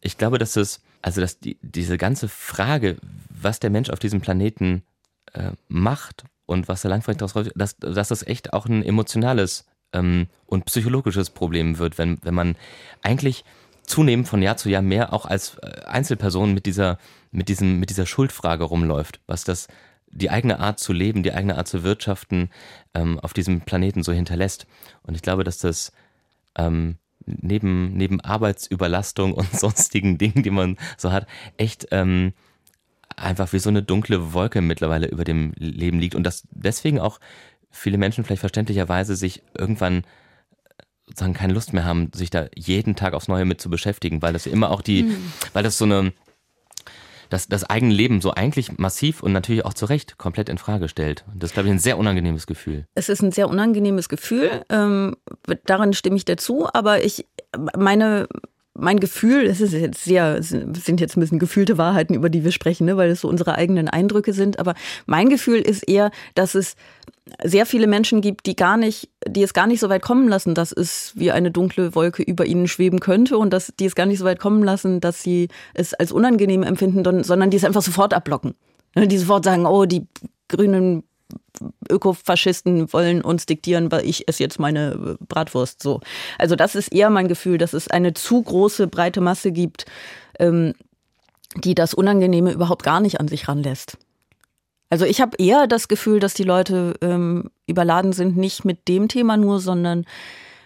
[0.00, 2.96] ich glaube, dass das also dass die, diese ganze Frage,
[3.30, 4.82] was der Mensch auf diesem Planeten
[5.32, 9.66] äh, macht und was er langfristig daraus raus, dass, dass das echt auch ein emotionales
[9.92, 12.56] ähm, und psychologisches Problem wird, wenn, wenn man
[13.02, 13.44] eigentlich
[13.84, 16.98] zunehmend von Jahr zu Jahr mehr auch als äh, Einzelperson mit dieser,
[17.30, 19.68] mit diesem, mit dieser Schuldfrage rumläuft, was das
[20.10, 22.50] die eigene Art zu leben, die eigene Art zu wirtschaften
[22.94, 24.66] ähm, auf diesem Planeten so hinterlässt.
[25.02, 25.92] Und ich glaube, dass das
[26.56, 26.96] ähm,
[27.40, 32.32] neben, neben Arbeitsüberlastung und sonstigen Dingen, die man so hat, echt ähm,
[33.16, 37.18] einfach wie so eine dunkle Wolke mittlerweile über dem Leben liegt und dass deswegen auch
[37.70, 40.04] viele Menschen vielleicht verständlicherweise sich irgendwann
[41.06, 44.32] sozusagen keine Lust mehr haben, sich da jeden Tag aufs Neue mit zu beschäftigen, weil
[44.32, 45.32] das immer auch die, mhm.
[45.52, 46.12] weil das so eine,
[47.28, 50.88] das, das eigene Leben so eigentlich massiv und natürlich auch zu Recht komplett in Frage
[50.88, 51.24] stellt.
[51.34, 52.86] Das ist, glaube ich, ein sehr unangenehmes Gefühl.
[52.94, 54.64] Es ist ein sehr unangenehmes Gefühl.
[54.68, 55.16] Ähm,
[55.66, 56.68] daran stimme ich dazu.
[56.72, 57.26] Aber ich,
[57.76, 58.28] meine,
[58.78, 62.52] mein Gefühl, es ist jetzt sehr, sind jetzt ein bisschen gefühlte Wahrheiten, über die wir
[62.52, 64.58] sprechen, ne, weil es so unsere eigenen Eindrücke sind.
[64.58, 64.74] Aber
[65.06, 66.76] mein Gefühl ist eher, dass es
[67.42, 70.54] sehr viele Menschen gibt, die gar nicht, die es gar nicht so weit kommen lassen,
[70.54, 74.06] dass es wie eine dunkle Wolke über ihnen schweben könnte und dass die es gar
[74.06, 77.82] nicht so weit kommen lassen, dass sie es als unangenehm empfinden, sondern die es einfach
[77.82, 78.54] sofort abblocken.
[78.94, 80.06] Die sofort sagen, oh, die
[80.48, 81.02] grünen
[81.90, 86.00] Ökofaschisten wollen uns diktieren, weil ich esse jetzt meine Bratwurst so.
[86.38, 89.86] Also das ist eher mein Gefühl, dass es eine zu große breite Masse gibt,
[90.38, 90.74] ähm,
[91.56, 93.98] die das Unangenehme überhaupt gar nicht an sich ranlässt.
[94.90, 99.08] Also ich habe eher das Gefühl, dass die Leute ähm, überladen sind, nicht mit dem
[99.08, 100.06] Thema nur, sondern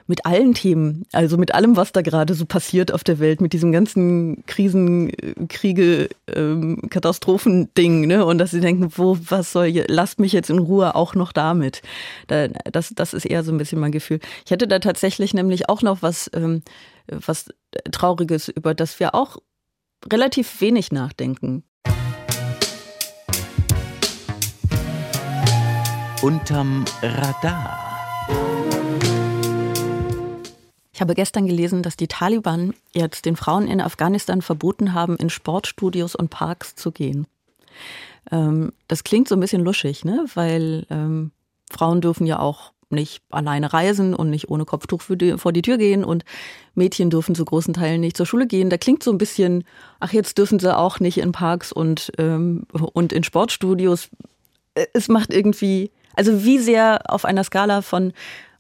[0.07, 3.53] mit allen Themen, also mit allem, was da gerade so passiert auf der Welt, mit
[3.53, 5.13] diesem ganzen Krisen,
[5.49, 8.25] Kriege, ähm, Katastrophending, ne?
[8.25, 11.33] Und dass sie denken, wo, was soll, ihr, lasst mich jetzt in Ruhe auch noch
[11.33, 11.83] damit.
[12.27, 14.21] Da, das, das ist eher so ein bisschen mein Gefühl.
[14.45, 16.63] Ich hätte da tatsächlich nämlich auch noch was, ähm,
[17.09, 17.47] was
[17.91, 19.39] Trauriges, über das wir auch
[20.11, 21.65] relativ wenig nachdenken.
[26.23, 27.82] Unterm Radar.
[31.03, 36.15] Habe gestern gelesen, dass die Taliban jetzt den Frauen in Afghanistan verboten haben, in Sportstudios
[36.15, 37.27] und Parks zu gehen.
[38.31, 40.25] Ähm, das klingt so ein bisschen luschig, ne?
[40.35, 41.33] weil ähm,
[41.71, 45.79] Frauen dürfen ja auch nicht alleine reisen und nicht ohne Kopftuch die, vor die Tür
[45.79, 46.25] gehen und
[46.75, 48.71] Mädchen dürfen zu großen Teilen nicht zur Schule gehen.
[48.71, 49.65] Da klingt so ein bisschen,
[49.99, 54.11] ach jetzt dürfen sie auch nicht in Parks und, ähm, und in Sportstudios.
[54.93, 58.13] Es macht irgendwie also wie sehr auf einer Skala von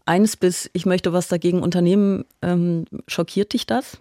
[0.06, 3.98] eins bis ich möchte was dagegen unternehmen, ähm, schockiert dich das?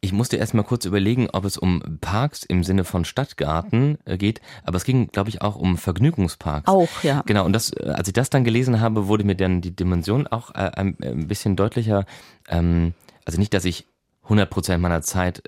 [0.00, 4.16] Ich musste erst mal kurz überlegen, ob es um Parks im Sinne von Stadtgarten äh,
[4.16, 6.68] geht, aber es ging, glaube ich, auch um Vergnügungsparks.
[6.68, 7.22] Auch, ja.
[7.26, 10.26] Genau, und das, äh, als ich das dann gelesen habe, wurde mir dann die Dimension
[10.26, 12.04] auch äh, ein, bisschen deutlicher.
[12.48, 13.86] Ähm, also nicht, dass ich
[14.24, 15.42] 100 Prozent meiner Zeit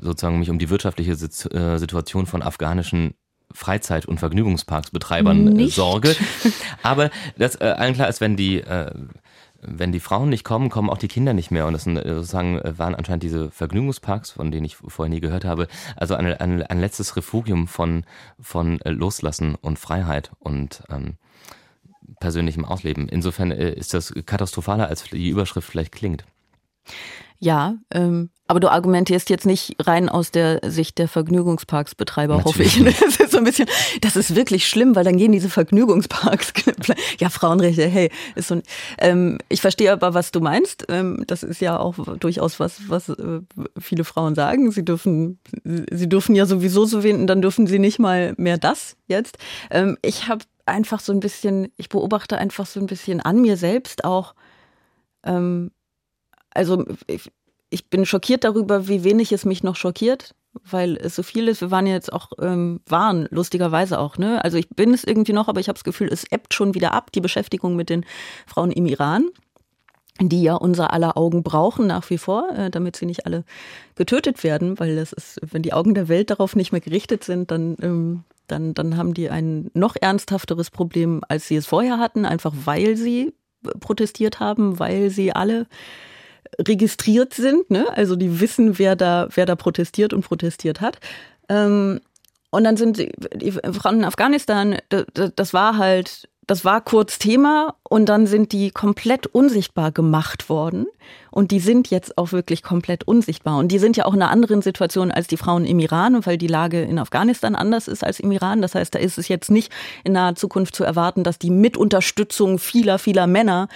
[0.00, 3.14] sozusagen mich um die wirtschaftliche Situation von afghanischen
[3.54, 5.76] Freizeit- und Vergnügungsparksbetreibern äh, nicht.
[5.76, 6.14] Sorge.
[6.82, 8.90] Aber das äh, allen klar ist, wenn die äh,
[9.66, 11.66] wenn die Frauen nicht kommen, kommen auch die Kinder nicht mehr.
[11.66, 15.20] Und das sind, äh, sozusagen äh, waren anscheinend diese Vergnügungsparks, von denen ich vorher nie
[15.20, 18.04] gehört habe, also ein, ein, ein letztes Refugium von,
[18.40, 21.14] von Loslassen und Freiheit und ähm,
[22.20, 23.08] persönlichem Ausleben.
[23.08, 26.24] Insofern ist das katastrophaler, als die Überschrift vielleicht klingt.
[27.38, 32.82] Ja, ähm, aber du argumentierst jetzt nicht rein aus der Sicht der Vergnügungsparksbetreiber, hoffe ich.
[32.84, 33.68] Das ist so ein bisschen,
[34.02, 36.52] das ist wirklich schlimm, weil dann gehen diese Vergnügungsparks,
[37.18, 38.62] ja, Frauenrechte, hey, ist so ein,
[38.98, 40.86] ähm, ich verstehe aber, was du meinst.
[40.88, 43.40] Ähm, das ist ja auch durchaus was, was äh,
[43.78, 44.70] viele Frauen sagen.
[44.70, 48.96] Sie dürfen, sie dürfen ja sowieso so wählen, dann dürfen sie nicht mal mehr das
[49.06, 49.38] jetzt.
[49.70, 53.56] Ähm, ich habe einfach so ein bisschen, ich beobachte einfach so ein bisschen an mir
[53.56, 54.34] selbst auch,
[55.24, 55.70] ähm,
[56.54, 57.30] also ich,
[57.70, 61.60] ich bin schockiert darüber, wie wenig es mich noch schockiert, weil es so viel ist.
[61.60, 64.42] Wir waren jetzt auch, ähm, waren lustigerweise auch, ne?
[64.44, 66.92] Also ich bin es irgendwie noch, aber ich habe das Gefühl, es ebbt schon wieder
[66.92, 68.06] ab, die Beschäftigung mit den
[68.46, 69.28] Frauen im Iran
[70.20, 73.44] die ja unser aller Augen brauchen nach wie vor, äh, damit sie nicht alle
[73.96, 77.50] getötet werden, weil das ist, wenn die Augen der Welt darauf nicht mehr gerichtet sind,
[77.50, 82.24] dann, ähm, dann, dann haben die ein noch ernsthafteres Problem, als sie es vorher hatten,
[82.26, 83.34] einfach weil sie
[83.80, 85.66] protestiert haben, weil sie alle
[86.58, 87.86] registriert sind, ne?
[87.96, 90.98] also die wissen, wer da, wer da protestiert und protestiert hat.
[91.48, 92.00] Ähm,
[92.50, 97.74] und dann sind die, die Frauen in Afghanistan, das war halt das war kurz Thema
[97.82, 100.86] und dann sind die komplett unsichtbar gemacht worden.
[101.30, 103.58] Und die sind jetzt auch wirklich komplett unsichtbar.
[103.58, 106.36] Und die sind ja auch in einer anderen Situation als die Frauen im Iran, weil
[106.36, 108.62] die Lage in Afghanistan anders ist als im Iran.
[108.62, 109.72] Das heißt, da ist es jetzt nicht
[110.04, 113.68] in naher Zukunft zu erwarten, dass die mit Unterstützung vieler, vieler Männer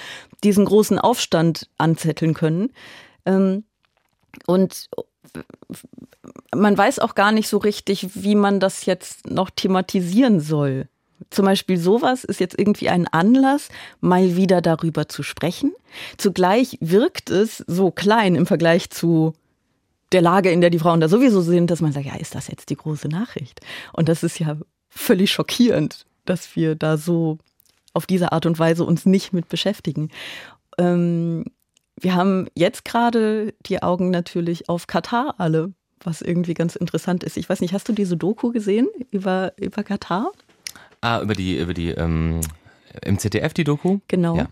[0.44, 2.70] diesen großen Aufstand anzetteln können.
[3.24, 3.64] Ähm,
[4.46, 4.88] und
[6.54, 10.88] man weiß auch gar nicht so richtig, wie man das jetzt noch thematisieren soll.
[11.30, 13.68] Zum Beispiel sowas ist jetzt irgendwie ein Anlass,
[14.00, 15.72] mal wieder darüber zu sprechen.
[16.16, 19.34] Zugleich wirkt es so klein im Vergleich zu
[20.12, 22.48] der Lage, in der die Frauen da sowieso sind, dass man sagt, ja, ist das
[22.48, 23.60] jetzt die große Nachricht?
[23.92, 24.56] Und das ist ja
[24.88, 27.38] völlig schockierend, dass wir da so
[27.92, 30.10] auf diese Art und Weise uns nicht mit beschäftigen.
[30.78, 31.44] Ähm,
[32.00, 37.36] wir haben jetzt gerade die Augen natürlich auf Katar alle, was irgendwie ganz interessant ist.
[37.36, 40.32] Ich weiß nicht, hast du diese Doku gesehen über, über Katar?
[41.00, 42.40] Ah, über die, über die, ähm,
[43.04, 43.98] im ZDF die Doku?
[44.08, 44.36] Genau.
[44.36, 44.46] Ja,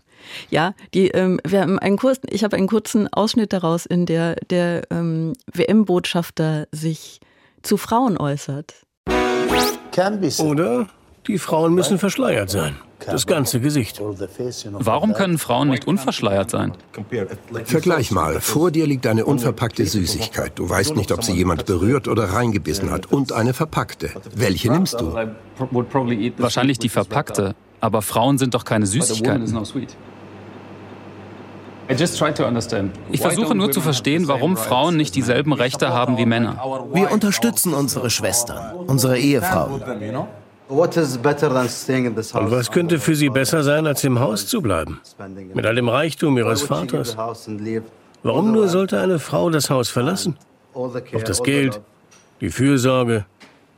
[0.49, 4.35] ja die, ähm, wir haben einen Kurs, ich habe einen kurzen Ausschnitt daraus, in der
[4.49, 7.19] der ähm, WM-Botschafter sich
[7.61, 8.73] zu Frauen äußert.
[10.39, 10.87] Oder
[11.27, 12.75] die Frauen müssen verschleiert sein.
[13.05, 14.01] Das ganze Gesicht.
[14.71, 16.73] Warum können Frauen nicht unverschleiert sein?
[17.65, 18.41] Vergleich mal.
[18.41, 20.53] Vor dir liegt eine unverpackte Süßigkeit.
[20.55, 23.11] Du weißt nicht, ob sie jemand berührt oder reingebissen hat.
[23.11, 24.09] Und eine verpackte.
[24.35, 25.13] Welche nimmst du?
[26.37, 27.55] Wahrscheinlich die verpackte.
[27.79, 29.55] Aber Frauen sind doch keine Süßigkeiten.
[33.11, 36.59] Ich versuche nur zu verstehen, warum Frauen nicht dieselben Rechte haben wie Männer.
[36.93, 39.81] Wir unterstützen unsere Schwestern, unsere Ehefrauen.
[40.69, 44.99] Und was könnte für sie besser sein, als im Haus zu bleiben?
[45.53, 47.15] Mit all dem Reichtum ihres Vaters?
[48.23, 50.37] Warum nur sollte eine Frau das Haus verlassen?
[50.73, 51.81] Auf das Geld,
[52.41, 53.25] die Fürsorge,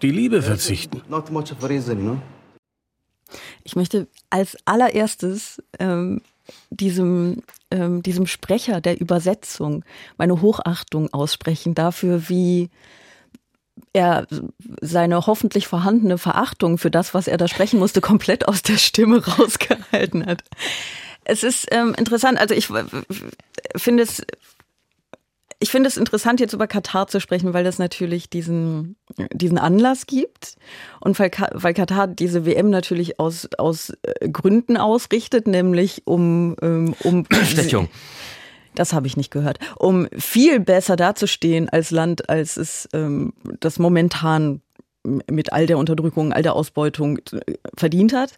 [0.02, 1.02] die Liebe verzichten?
[3.64, 6.22] Ich möchte als allererstes ähm,
[6.72, 9.84] diesem, ähm, diesem Sprecher der Übersetzung
[10.18, 12.70] meine Hochachtung aussprechen dafür, wie
[13.94, 14.28] er
[14.82, 19.24] seine hoffentlich vorhandene Verachtung für das, was er da sprechen musste, komplett aus der Stimme
[19.26, 20.44] rausgehalten hat.
[21.24, 22.68] Es ist ähm, interessant, also ich
[23.76, 24.24] finde es
[25.62, 28.96] ich finde es interessant, jetzt über Katar zu sprechen, weil das natürlich diesen,
[29.34, 30.56] diesen Anlass gibt
[31.02, 36.96] und weil, weil Katar diese WM natürlich aus, aus äh, Gründen ausrichtet, nämlich um, ähm,
[37.04, 37.90] um Bestechung.
[38.76, 39.60] Das habe ich nicht gehört.
[39.78, 44.62] Um viel besser dazustehen als Land, als es ähm, das momentan
[45.04, 48.34] mit all der Unterdrückung, all der Ausbeutung äh, verdient hat.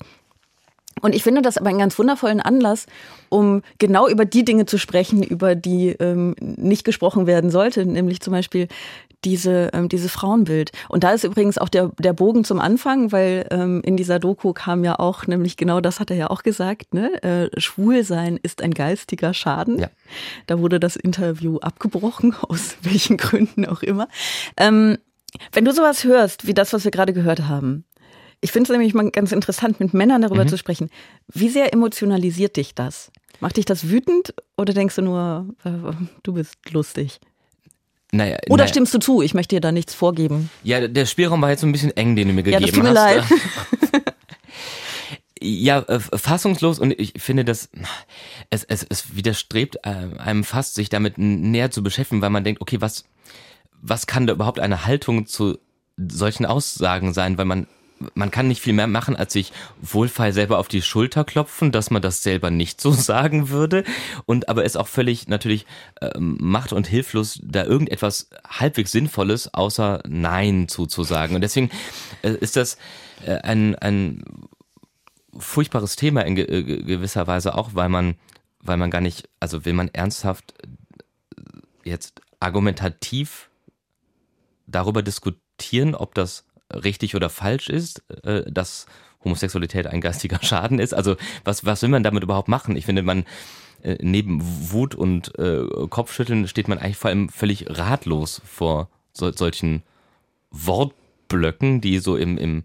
[1.02, 2.86] Und ich finde das aber einen ganz wundervollen Anlass,
[3.30, 8.20] um genau über die Dinge zu sprechen, über die ähm, nicht gesprochen werden sollte, nämlich
[8.20, 8.68] zum Beispiel
[9.24, 10.72] diese, ähm, dieses Frauenbild.
[10.90, 14.54] Und da ist übrigens auch der, der Bogen zum Anfang, weil ähm, in dieser Doku
[14.54, 17.22] kam ja auch, nämlich genau das hat er ja auch gesagt, ne?
[17.24, 19.80] Äh, Schwulsein ist ein geistiger Schaden.
[19.80, 19.90] Ja.
[20.48, 24.08] Da wurde das Interview abgebrochen, aus welchen Gründen auch immer.
[24.58, 24.98] Ähm,
[25.54, 27.86] wenn du sowas hörst, wie das, was wir gerade gehört haben,
[28.42, 30.50] ich finde es nämlich mal ganz interessant, mit Männern darüber mhm.
[30.50, 30.90] zu sprechen.
[31.28, 33.12] Wie sehr emotionalisiert dich das?
[33.40, 35.70] Macht dich das wütend oder denkst du nur, äh,
[36.24, 37.20] du bist lustig?
[38.12, 38.68] Naja, Oder naja.
[38.68, 39.22] stimmst du zu?
[39.22, 40.50] Ich möchte dir da nichts vorgeben.
[40.64, 42.76] Ja, der Spielraum war jetzt so ein bisschen eng, den du mir gegeben hast.
[42.76, 43.52] Ja, das tut mir
[44.02, 44.04] leid.
[45.42, 47.70] ja, äh, fassungslos und ich finde, dass
[48.50, 52.62] es, es, es widerstrebt äh, einem fast, sich damit näher zu beschäftigen, weil man denkt,
[52.62, 53.06] okay, was,
[53.82, 55.58] was kann da überhaupt eine Haltung zu
[55.98, 57.68] solchen Aussagen sein, weil man
[58.14, 61.92] man kann nicht viel mehr machen, als sich wohlfeil selber auf die Schulter klopfen, dass
[61.92, 63.84] man das selber nicht so sagen würde.
[64.26, 65.66] Und aber ist auch völlig natürlich
[66.02, 71.36] ähm, macht und hilflos, da irgendetwas halbwegs Sinnvolles außer Nein zuzusagen.
[71.36, 71.70] Und deswegen
[72.22, 72.78] äh, ist das
[73.26, 74.24] äh, ein, ein
[75.38, 78.16] furchtbares Thema in ge äh, gewisser Weise auch, weil man,
[78.60, 80.54] weil man gar nicht, also will man ernsthaft
[81.84, 83.50] jetzt argumentativ
[84.68, 88.86] darüber diskutieren, ob das richtig oder falsch ist, äh, dass
[89.24, 90.94] Homosexualität ein geistiger Schaden ist.
[90.94, 92.76] Also was, was will man damit überhaupt machen?
[92.76, 93.26] Ich finde, man
[93.84, 94.42] äh, neben
[94.72, 99.84] Wut und äh, Kopfschütteln steht man eigentlich vor allem völlig ratlos vor so, solchen
[100.52, 102.64] Wortblöcken, die so im, im,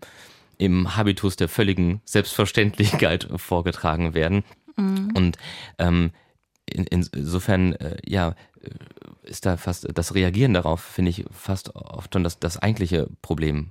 [0.59, 4.44] im Habitus der völligen Selbstverständlichkeit vorgetragen werden.
[4.76, 5.12] Mhm.
[5.14, 5.38] Und
[5.78, 6.11] ähm,
[6.66, 8.34] in, insofern, äh, ja,
[9.22, 13.70] ist da fast das Reagieren darauf, finde ich, fast oft schon das, das eigentliche Problem.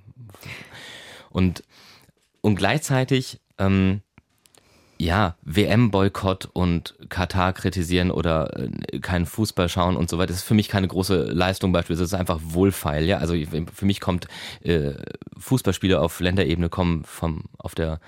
[1.30, 1.64] Und,
[2.42, 4.02] und gleichzeitig, ähm,
[4.98, 10.44] ja, WM-Boykott und Katar kritisieren oder äh, keinen Fußball schauen und so weiter, das ist
[10.44, 12.04] für mich keine große Leistung beispielsweise.
[12.04, 13.18] Das ist einfach wohlfeil, ja.
[13.18, 13.36] Also
[13.74, 14.28] für mich kommt
[14.62, 14.94] äh,
[15.38, 18.00] Fußballspiele auf Länderebene kommen vom auf der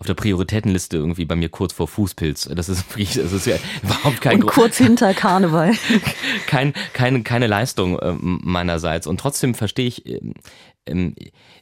[0.00, 2.48] auf der Prioritätenliste irgendwie bei mir kurz vor Fußpilz.
[2.54, 5.74] Das ist, das ist ja überhaupt kein Und kurz hinter Karneval.
[6.46, 9.06] kein, keine, keine Leistung äh, meinerseits.
[9.06, 10.20] Und trotzdem verstehe ich, äh,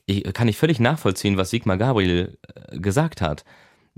[0.07, 3.45] ich, kann ich völlig nachvollziehen, was Sigmar Gabriel äh, gesagt hat.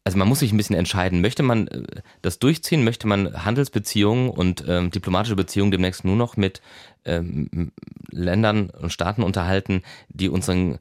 [0.04, 1.82] Also man muss sich ein bisschen entscheiden, möchte man äh,
[2.22, 6.62] das durchziehen, möchte man Handelsbeziehungen und ähm, diplomatische Beziehungen demnächst nur noch mit
[7.04, 7.72] ähm,
[8.10, 10.78] Ländern und Staaten unterhalten, die unseren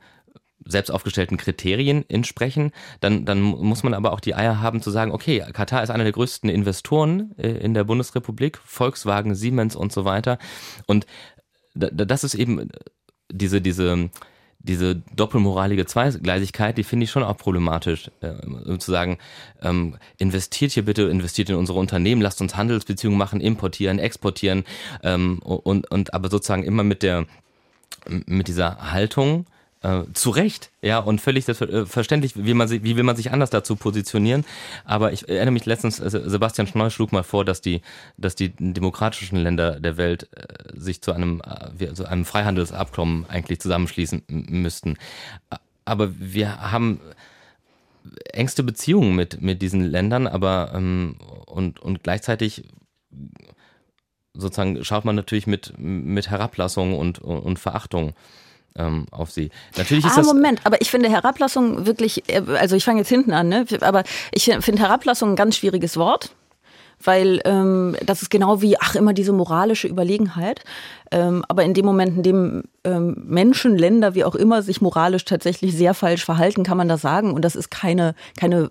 [0.66, 5.12] selbst aufgestellten Kriterien entsprechen, dann, dann muss man aber auch die Eier haben zu sagen,
[5.12, 10.06] okay, Katar ist einer der größten Investoren äh, in der Bundesrepublik, Volkswagen, Siemens und so
[10.06, 10.38] weiter.
[10.86, 11.06] Und
[11.74, 12.70] das ist eben
[13.32, 14.10] diese, diese,
[14.60, 18.92] diese doppelmoralige Zweigleisigkeit, die finde ich schon auch problematisch, äh, zu
[19.62, 24.66] ähm, investiert hier bitte, investiert in unsere Unternehmen, lasst uns Handelsbeziehungen machen, importieren, exportieren
[25.02, 27.26] ähm, und, und aber sozusagen immer mit der
[28.08, 29.46] mit dieser Haltung,
[29.82, 33.50] äh, zu Recht, ja, und völlig äh, wie, man sich, wie will man sich anders
[33.50, 34.46] dazu positionieren.
[34.86, 37.82] Aber ich erinnere mich letztens, äh, Sebastian Schneu schlug mal vor, dass die,
[38.18, 41.42] dass die demokratischen Länder der Welt äh, sich zu einem,
[41.80, 44.98] äh, zu einem Freihandelsabkommen eigentlich zusammenschließen müssten.
[45.86, 47.00] Aber wir haben
[48.34, 51.16] engste Beziehungen mit, mit diesen Ländern, aber ähm,
[51.46, 52.66] und, und gleichzeitig
[54.34, 58.14] sozusagen schaut man natürlich mit, mit Herablassung und, und Verachtung
[58.80, 59.52] ähm, auf sie.
[59.78, 60.26] Natürlich ist ah, das.
[60.26, 63.66] Moment, aber ich finde Herablassung wirklich, äh, also ich fange jetzt hinten an, ne?
[63.82, 66.32] aber ich finde Herablassung ein ganz schwieriges Wort
[67.04, 70.64] weil ähm, das ist genau wie, ach, immer diese moralische Überlegenheit.
[71.12, 75.26] Ähm, aber in dem Moment, in dem ähm, Menschen, Länder, wie auch immer, sich moralisch
[75.26, 77.34] tatsächlich sehr falsch verhalten, kann man das sagen.
[77.34, 78.70] Und das ist keine, keine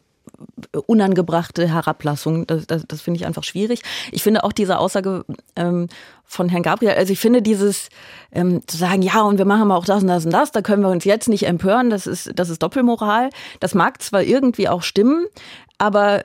[0.86, 2.47] unangebrachte Herablassung.
[2.47, 3.82] Das, das, das finde ich einfach schwierig.
[4.12, 5.24] Ich finde auch diese Aussage
[5.57, 5.89] ähm,
[6.24, 7.89] von Herrn Gabriel, also ich finde dieses
[8.32, 10.82] ähm, zu sagen, ja, und wir machen auch das und das und das, da können
[10.82, 13.30] wir uns jetzt nicht empören, das ist, das ist Doppelmoral.
[13.61, 15.26] Das mag zwar irgendwie auch stimmen,
[15.78, 16.22] aber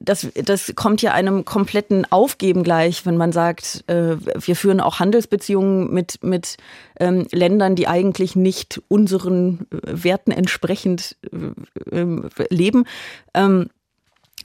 [0.00, 5.00] das, das kommt ja einem kompletten Aufgeben gleich, wenn man sagt, äh, wir führen auch
[5.00, 6.56] Handelsbeziehungen mit, mit
[7.00, 12.84] ähm, Ländern, die eigentlich nicht unseren äh, Werten entsprechend äh, ähm, leben.
[13.34, 13.70] Ähm,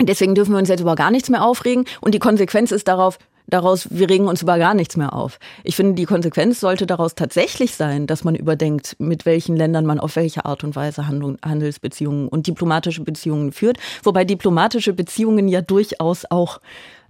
[0.01, 1.85] deswegen dürfen wir uns jetzt über gar nichts mehr aufregen.
[2.01, 5.39] Und die Konsequenz ist darauf, daraus, wir regen uns über gar nichts mehr auf.
[5.63, 9.99] Ich finde, die Konsequenz sollte daraus tatsächlich sein, dass man überdenkt, mit welchen Ländern man
[9.99, 13.77] auf welche Art und Weise Handelsbeziehungen und diplomatische Beziehungen führt.
[14.03, 16.59] Wobei diplomatische Beziehungen ja durchaus auch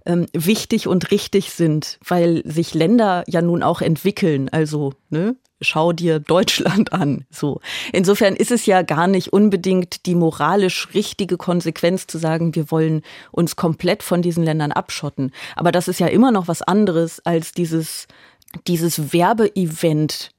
[0.06, 4.48] ähm, wichtig und richtig sind, weil sich Länder ja nun auch entwickeln.
[4.50, 5.36] Also, ne?
[5.64, 7.24] Schau dir Deutschland an.
[7.30, 7.60] So.
[7.92, 13.02] Insofern ist es ja gar nicht unbedingt die moralisch richtige Konsequenz zu sagen, wir wollen
[13.32, 15.32] uns komplett von diesen Ländern abschotten.
[15.56, 18.06] Aber das ist ja immer noch was anderes als dieses,
[18.66, 20.30] dieses Werbeevent,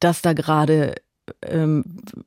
[0.00, 0.94] das da gerade
[1.42, 1.84] ähm,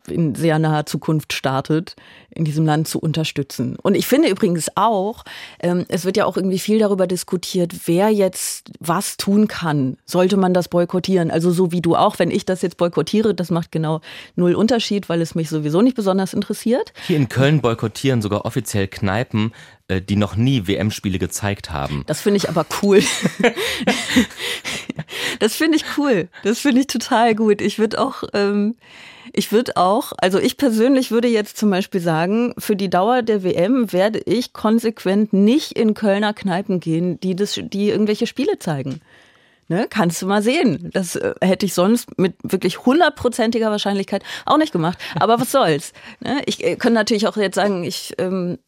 [0.07, 1.95] in sehr naher Zukunft startet,
[2.38, 3.77] in diesem Land zu unterstützen.
[3.81, 5.25] Und ich finde übrigens auch,
[5.59, 9.97] ähm, es wird ja auch irgendwie viel darüber diskutiert, wer jetzt was tun kann.
[10.05, 11.31] Sollte man das boykottieren?
[11.31, 14.01] Also so wie du auch, wenn ich das jetzt boykottiere, das macht genau
[14.35, 16.93] null Unterschied, weil es mich sowieso nicht besonders interessiert.
[17.07, 19.53] Hier in Köln boykottieren sogar offiziell Kneipen,
[19.88, 22.03] äh, die noch nie WM-Spiele gezeigt haben.
[22.07, 23.01] Das finde ich aber cool.
[25.39, 26.29] das finde ich cool.
[26.43, 27.61] Das finde ich total gut.
[27.61, 28.75] Ich würde auch, ähm,
[29.34, 33.43] ich würde auch, also ich persönlich würde jetzt zum Beispiel sagen, für die Dauer der
[33.43, 39.01] WM werde ich konsequent nicht in Kölner Kneipen gehen, die das, die irgendwelche Spiele zeigen.
[39.69, 40.89] Ne, kannst du mal sehen.
[40.93, 44.97] Das äh, hätte ich sonst mit wirklich hundertprozentiger Wahrscheinlichkeit auch nicht gemacht.
[45.19, 45.91] Aber was soll's?
[46.21, 46.41] Ne?
[46.45, 48.59] Ich äh, kann natürlich auch jetzt sagen, ich ähm,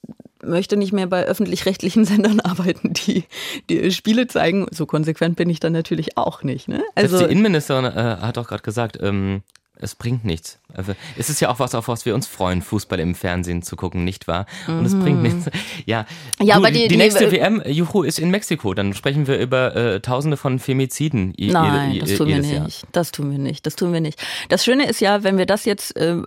[0.43, 3.23] möchte nicht mehr bei öffentlich-rechtlichen Sendern arbeiten, die,
[3.69, 4.67] die Spiele zeigen.
[4.71, 6.67] So konsequent bin ich dann natürlich auch nicht.
[6.67, 6.83] Ne?
[6.95, 9.41] Also Selbst die Innenministerin äh, hat auch gerade gesagt, ähm,
[9.81, 10.59] es bringt nichts.
[10.73, 13.75] Also, es ist ja auch was, auf was wir uns freuen, Fußball im Fernsehen zu
[13.75, 14.45] gucken, nicht wahr?
[14.67, 14.85] Und mhm.
[14.85, 15.49] es bringt nichts.
[15.85, 16.05] Ja,
[16.39, 18.73] ja du, aber die, die, die nächste die, WM, Juhu, ist in Mexiko.
[18.73, 21.33] Dann sprechen wir über äh, Tausende von Femiziden.
[21.37, 22.51] Nein, das tun wir nicht.
[22.51, 22.67] Jahr.
[22.91, 23.65] Das tun wir nicht.
[23.65, 24.21] Das tun wir nicht.
[24.49, 26.17] Das Schöne ist ja, wenn wir das jetzt, äh,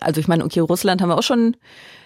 [0.00, 1.56] also ich meine, okay, Russland haben wir auch schon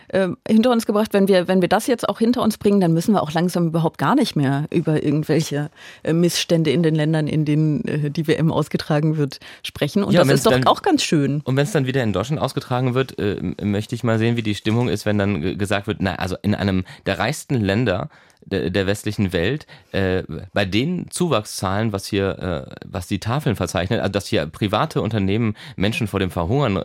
[0.09, 1.13] äh, hinter uns gebracht.
[1.13, 3.69] Wenn wir, wenn wir das jetzt auch hinter uns bringen, dann müssen wir auch langsam
[3.69, 5.71] überhaupt gar nicht mehr über irgendwelche
[6.03, 10.05] äh, Missstände in den Ländern, in denen äh, die WM ausgetragen wird, sprechen.
[10.05, 11.41] Und ja, das ist doch dann, auch ganz schön.
[11.45, 14.43] Und wenn es dann wieder in Deutschland ausgetragen wird, äh, möchte ich mal sehen, wie
[14.43, 18.09] die Stimmung ist, wenn dann gesagt wird, na, also in einem der reichsten Länder
[18.45, 24.29] der, der westlichen Welt, bei den Zuwachszahlen, was hier, was die Tafeln verzeichnen, also dass
[24.29, 26.81] hier private Unternehmen Menschen vor dem Verhungern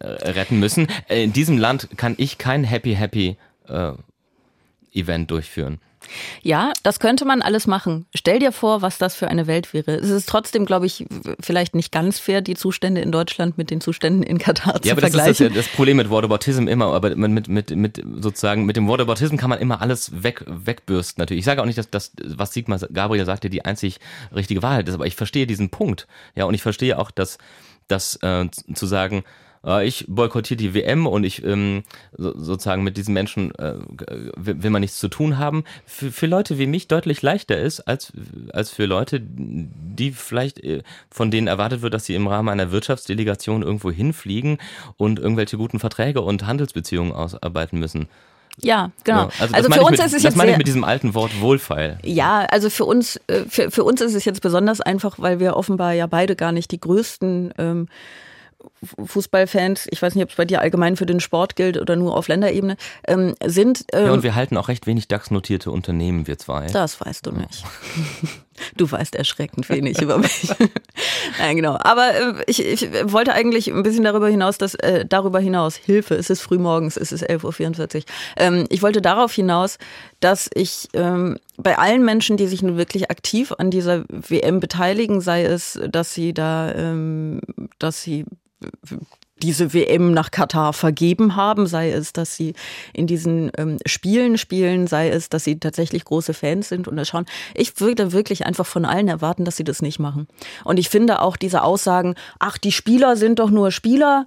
[0.00, 0.88] retten müssen.
[1.08, 3.36] Äh, in diesem Land kann ich kein Happy Happy
[3.68, 3.92] äh,
[4.92, 5.80] Event durchführen.
[6.42, 8.06] Ja, das könnte man alles machen.
[8.14, 9.92] Stell dir vor, was das für eine Welt wäre.
[9.92, 11.06] Es ist trotzdem, glaube ich,
[11.40, 14.94] vielleicht nicht ganz fair, die Zustände in Deutschland mit den Zuständen in Katar zu ja,
[14.94, 15.28] aber vergleichen.
[15.28, 18.88] Das ist das, das Problem mit Whataboutism immer, aber mit, mit, mit, sozusagen mit dem
[18.88, 21.40] Whataboutism kann man immer alles weg, wegbürsten natürlich.
[21.40, 24.00] Ich sage auch nicht, dass das, was Sigmar Gabriel sagte, die einzig
[24.34, 26.06] richtige Wahrheit ist, aber ich verstehe diesen Punkt.
[26.34, 27.38] Ja, und ich verstehe auch, dass,
[27.88, 29.24] dass äh, zu sagen,
[29.64, 31.82] äh, ich boykottiere die WM und ich ähm,
[32.16, 33.74] so, sozusagen mit diesen Menschen äh,
[34.36, 38.12] will man nichts zu tun haben, für, für Leute wie mich deutlich leichter ist, als,
[38.52, 42.72] als für Leute, die vielleicht äh, von denen erwartet wird, dass sie im Rahmen einer
[42.72, 44.58] Wirtschaftsdelegation irgendwo hinfliegen
[44.96, 48.08] und irgendwelche guten Verträge und Handelsbeziehungen ausarbeiten müssen.
[48.62, 49.22] Ja, genau.
[49.22, 51.14] Ja, also, also für uns mit, ist es das jetzt meine ich mit diesem alten
[51.14, 51.98] Wort Wohlfeil.
[52.02, 55.56] Ja, also für uns, äh, für, für uns ist es jetzt besonders einfach, weil wir
[55.56, 57.88] offenbar ja beide gar nicht die größten ähm,
[59.04, 62.16] Fußballfans, ich weiß nicht, ob es bei dir allgemein für den Sport gilt oder nur
[62.16, 63.84] auf Länderebene, ähm, sind.
[63.92, 66.66] Ähm, ja, und wir halten auch recht wenig DAX-notierte Unternehmen, wir zwei.
[66.66, 67.64] Das weißt du nicht.
[68.76, 70.48] Du weißt erschreckend wenig über mich.
[71.38, 71.76] Nein, genau.
[71.80, 76.14] Aber äh, ich, ich wollte eigentlich ein bisschen darüber hinaus, dass äh, darüber hinaus, Hilfe,
[76.14, 78.02] es ist früh morgens, es ist 11.44 Uhr.
[78.36, 79.78] Ähm, ich wollte darauf hinaus,
[80.20, 85.20] dass ich ähm, bei allen Menschen, die sich nun wirklich aktiv an dieser WM beteiligen,
[85.20, 87.40] sei es, dass sie da, ähm,
[87.78, 88.24] dass sie
[89.42, 92.54] diese WM nach Katar vergeben haben, sei es, dass sie
[92.92, 97.08] in diesen ähm, Spielen spielen, sei es, dass sie tatsächlich große Fans sind und das
[97.08, 97.26] schauen.
[97.54, 100.28] Ich würde wirklich einfach von allen erwarten, dass sie das nicht machen.
[100.64, 104.26] Und ich finde auch diese Aussagen, ach, die Spieler sind doch nur Spieler,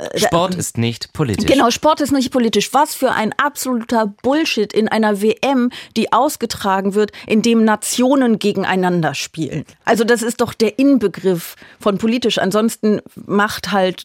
[0.00, 1.46] äh, Sport ist nicht politisch.
[1.46, 2.72] Genau, Sport ist nicht politisch.
[2.72, 9.14] Was für ein absoluter Bullshit in einer WM, die ausgetragen wird, in dem Nationen gegeneinander
[9.14, 9.64] spielen.
[9.84, 12.38] Also das ist doch der Inbegriff von politisch.
[12.38, 14.04] Ansonsten macht halt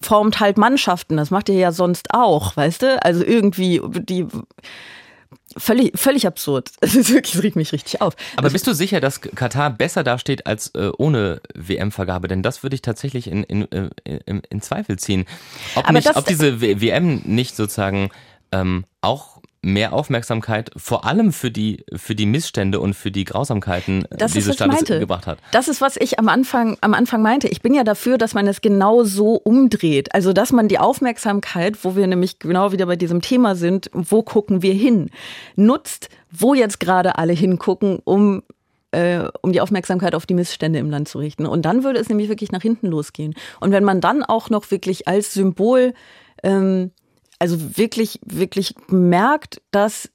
[0.00, 1.16] formt halt Mannschaften.
[1.16, 3.02] Das macht ihr ja sonst auch, weißt du?
[3.02, 4.26] Also irgendwie die
[5.56, 6.70] völlig, völlig absurd.
[6.80, 8.14] Es ist wirklich, regt mich richtig auf.
[8.36, 12.28] Aber bist du sicher, dass Katar besser dasteht als äh, ohne WM-Vergabe?
[12.28, 13.90] Denn das würde ich tatsächlich in, in, äh,
[14.26, 15.26] in, in Zweifel ziehen.
[15.74, 18.10] Ob, nicht, ob diese WM nicht sozusagen
[18.52, 19.33] ähm, auch
[19.64, 24.54] mehr Aufmerksamkeit vor allem für die, für die Missstände und für die Grausamkeiten das dieses
[24.54, 25.38] Staates gebracht hat.
[25.52, 27.48] Das ist, was ich am Anfang, am Anfang meinte.
[27.48, 30.14] Ich bin ja dafür, dass man es genau so umdreht.
[30.14, 34.22] Also, dass man die Aufmerksamkeit, wo wir nämlich genau wieder bei diesem Thema sind, wo
[34.22, 35.10] gucken wir hin,
[35.56, 38.42] nutzt, wo jetzt gerade alle hingucken, um
[38.90, 41.46] äh, um die Aufmerksamkeit auf die Missstände im Land zu richten.
[41.46, 43.34] Und dann würde es nämlich wirklich nach hinten losgehen.
[43.60, 45.94] Und wenn man dann auch noch wirklich als Symbol
[46.42, 46.92] ähm,
[47.38, 50.10] also wirklich, wirklich merkt, dass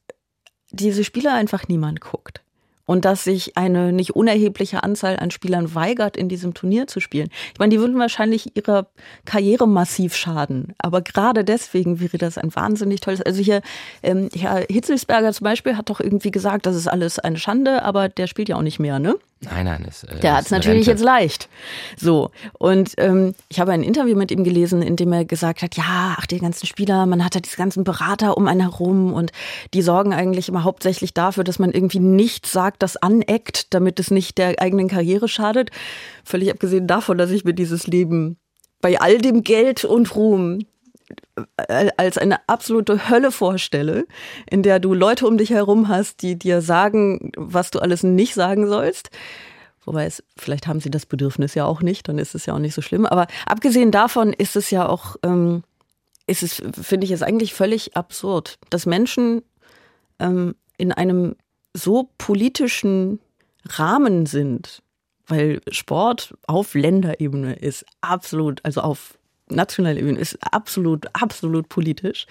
[0.71, 2.41] diese Spieler einfach niemand guckt
[2.89, 7.29] und dass sich eine nicht unerhebliche Anzahl an Spielern weigert, in diesem Turnier zu spielen.
[7.53, 8.87] Ich meine, die würden wahrscheinlich ihrer
[9.25, 13.21] Karriere massiv schaden, aber gerade deswegen wäre das ein wahnsinnig tolles.
[13.21, 13.61] Also hier,
[14.01, 18.09] ähm, Herr Hitzelsberger zum Beispiel hat doch irgendwie gesagt, das ist alles eine Schande, aber
[18.09, 19.19] der spielt ja auch nicht mehr, ne?
[19.41, 20.91] Nein, nein, ist, äh, der hat es natürlich Rente.
[20.91, 21.49] jetzt leicht.
[21.95, 25.77] So und ähm, ich habe ein Interview mit ihm gelesen, in dem er gesagt hat,
[25.77, 29.31] ja, ach die ganzen Spieler, man hat ja diese ganzen Berater um einen herum und
[29.73, 34.11] die sorgen eigentlich immer hauptsächlich dafür, dass man irgendwie nichts sagt, das aneckt, damit es
[34.11, 35.71] nicht der eigenen Karriere schadet.
[36.25, 38.37] Völlig abgesehen davon, dass ich mir dieses Leben
[38.81, 40.65] bei all dem Geld und Ruhm
[41.97, 44.05] als eine absolute Hölle vorstelle,
[44.49, 48.33] in der du Leute um dich herum hast, die dir sagen, was du alles nicht
[48.33, 49.09] sagen sollst.
[49.85, 52.59] Wobei es, vielleicht haben sie das Bedürfnis ja auch nicht, dann ist es ja auch
[52.59, 53.05] nicht so schlimm.
[53.05, 55.63] Aber abgesehen davon ist es ja auch, ähm,
[56.27, 59.41] ist es, finde ich es eigentlich völlig absurd, dass Menschen
[60.19, 61.35] ähm, in einem
[61.73, 63.19] so politischen
[63.65, 64.81] Rahmen sind,
[65.27, 69.18] weil Sport auf Länderebene ist absolut, also auf
[69.49, 72.27] nationaler Ebene ist absolut, absolut politisch,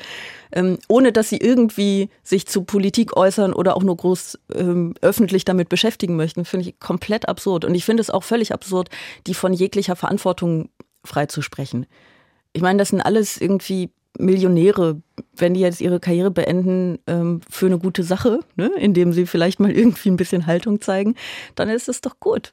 [0.53, 5.45] ähm, ohne dass sie irgendwie sich zu Politik äußern oder auch nur groß ähm, öffentlich
[5.45, 7.65] damit beschäftigen möchten, finde ich komplett absurd.
[7.65, 8.89] Und ich finde es auch völlig absurd,
[9.27, 10.71] die von jeglicher Verantwortung
[11.05, 11.87] freizusprechen.
[12.53, 15.01] Ich meine, das sind alles irgendwie Millionäre,
[15.37, 19.61] wenn die jetzt ihre Karriere beenden ähm, für eine gute Sache, ne, indem sie vielleicht
[19.61, 21.15] mal irgendwie ein bisschen Haltung zeigen,
[21.55, 22.51] dann ist es doch gut.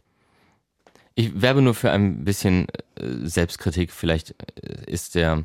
[1.16, 3.92] Ich werbe nur für ein bisschen äh, Selbstkritik.
[3.92, 5.44] Vielleicht äh, ist der,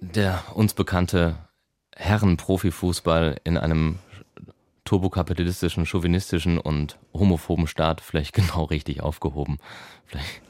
[0.00, 1.36] der uns bekannte
[1.96, 3.98] Herren-Profifußball in einem
[4.84, 9.58] turbokapitalistischen, chauvinistischen und homophoben Staat vielleicht genau richtig aufgehoben.
[10.06, 10.42] Vielleicht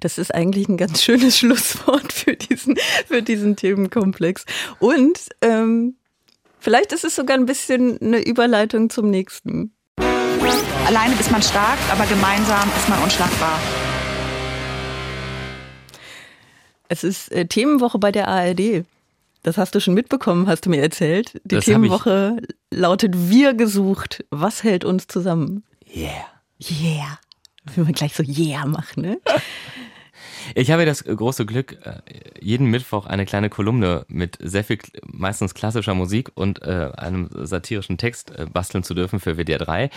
[0.00, 4.44] das ist eigentlich ein ganz schönes Schlusswort für diesen, für diesen Themenkomplex.
[4.78, 5.96] Und ähm,
[6.58, 9.75] vielleicht ist es sogar ein bisschen eine Überleitung zum nächsten.
[10.86, 13.58] Alleine ist man stark, aber gemeinsam ist man unschlagbar.
[16.86, 18.84] Es ist äh, Themenwoche bei der ARD.
[19.42, 21.40] Das hast du schon mitbekommen, hast du mir erzählt.
[21.42, 22.36] Die das Themenwoche
[22.70, 24.24] lautet Wir gesucht.
[24.30, 25.64] Was hält uns zusammen?
[25.92, 26.26] Yeah.
[26.60, 27.18] Yeah.
[27.74, 29.18] Wenn man gleich so Yeah macht, ne?
[30.54, 32.00] Ich habe das große Glück, äh,
[32.40, 37.98] jeden Mittwoch eine kleine Kolumne mit sehr viel, meistens klassischer Musik und äh, einem satirischen
[37.98, 39.90] Text äh, basteln zu dürfen für WDR 3.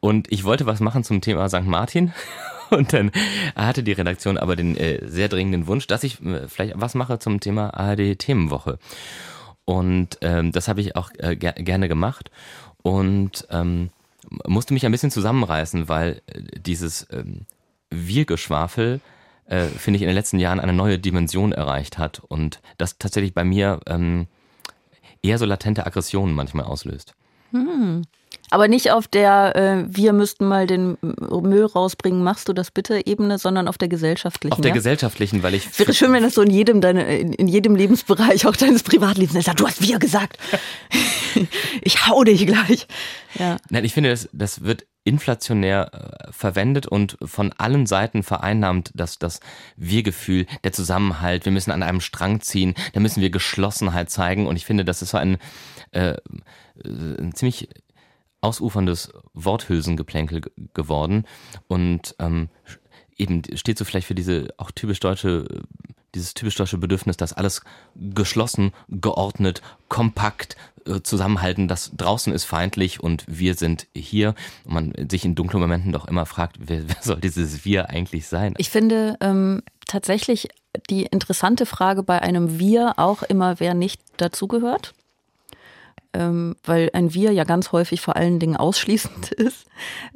[0.00, 1.64] Und ich wollte was machen zum Thema St.
[1.64, 2.12] Martin.
[2.70, 3.10] Und dann
[3.56, 4.76] hatte die Redaktion aber den
[5.06, 6.18] sehr dringenden Wunsch, dass ich
[6.48, 8.78] vielleicht was mache zum Thema ARD Themenwoche.
[9.64, 12.30] Und ähm, das habe ich auch ger gerne gemacht.
[12.82, 13.88] Und ähm,
[14.46, 16.20] musste mich ein bisschen zusammenreißen, weil
[16.58, 17.46] dieses ähm,
[17.88, 19.00] Wir-Geschwafel
[19.48, 23.34] äh, finde ich, in den letzten Jahren eine neue Dimension erreicht hat und das tatsächlich
[23.34, 24.26] bei mir ähm,
[25.22, 27.14] eher so latente Aggressionen manchmal auslöst.
[27.52, 28.02] Hm.
[28.50, 33.06] Aber nicht auf der äh, wir müssten mal den Müll rausbringen, machst du das bitte
[33.06, 34.52] Ebene, sondern auf der gesellschaftlichen.
[34.52, 34.74] Auf der ja?
[34.74, 35.78] gesellschaftlichen, weil ich.
[35.78, 39.60] Wäre schön, wenn das so in jedem deine, in jedem Lebensbereich, auch deines Privatlebens ist.
[39.60, 40.38] Du hast wir gesagt.
[41.82, 42.86] ich hau dich gleich.
[43.38, 43.58] Ja.
[43.70, 49.18] Nein, ich finde, das, das wird inflationär äh, verwendet und von allen Seiten vereinnahmt, dass
[49.18, 49.40] das
[49.76, 54.46] Wir-Gefühl, der Zusammenhalt, wir müssen an einem Strang ziehen, da müssen wir Geschlossenheit zeigen.
[54.46, 55.38] Und ich finde, das ist so ein,
[55.92, 56.16] äh, äh
[56.84, 57.68] ein ziemlich
[58.40, 60.42] ausuferndes Worthülsengeplänkel
[60.74, 61.24] geworden.
[61.66, 62.50] Und ähm,
[63.16, 65.46] eben steht so vielleicht für diese auch typisch deutsche
[66.14, 67.62] dieses typisch deutsche Bedürfnis, dass alles
[67.94, 70.56] geschlossen, geordnet, kompakt
[70.88, 74.34] äh, zusammenhalten, das draußen ist feindlich und wir sind hier.
[74.64, 78.26] Und man sich in dunklen Momenten doch immer fragt, wer, wer soll dieses Wir eigentlich
[78.26, 78.54] sein?
[78.58, 80.48] Ich finde ähm, tatsächlich
[80.90, 84.94] die interessante Frage bei einem Wir auch immer, wer nicht dazugehört
[86.14, 89.66] ähm, weil ein Wir ja ganz häufig vor allen Dingen ausschließend ist.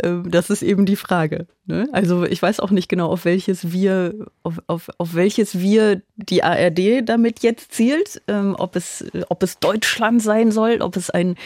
[0.03, 1.47] Ähm, das ist eben die Frage.
[1.67, 1.89] Ne?
[1.93, 6.43] Also ich weiß auch nicht genau, auf welches Wir, auf, auf, auf welches Wir die
[6.43, 11.37] ARD damit jetzt zielt, ähm, ob, es, ob es Deutschland sein soll, ob es ein,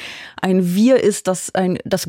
[0.40, 2.08] ein Wir ist, das, ein, das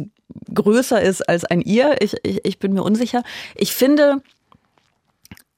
[0.54, 2.02] größer ist als ein Ihr.
[2.02, 3.24] Ich, ich, ich bin mir unsicher.
[3.56, 4.22] Ich finde,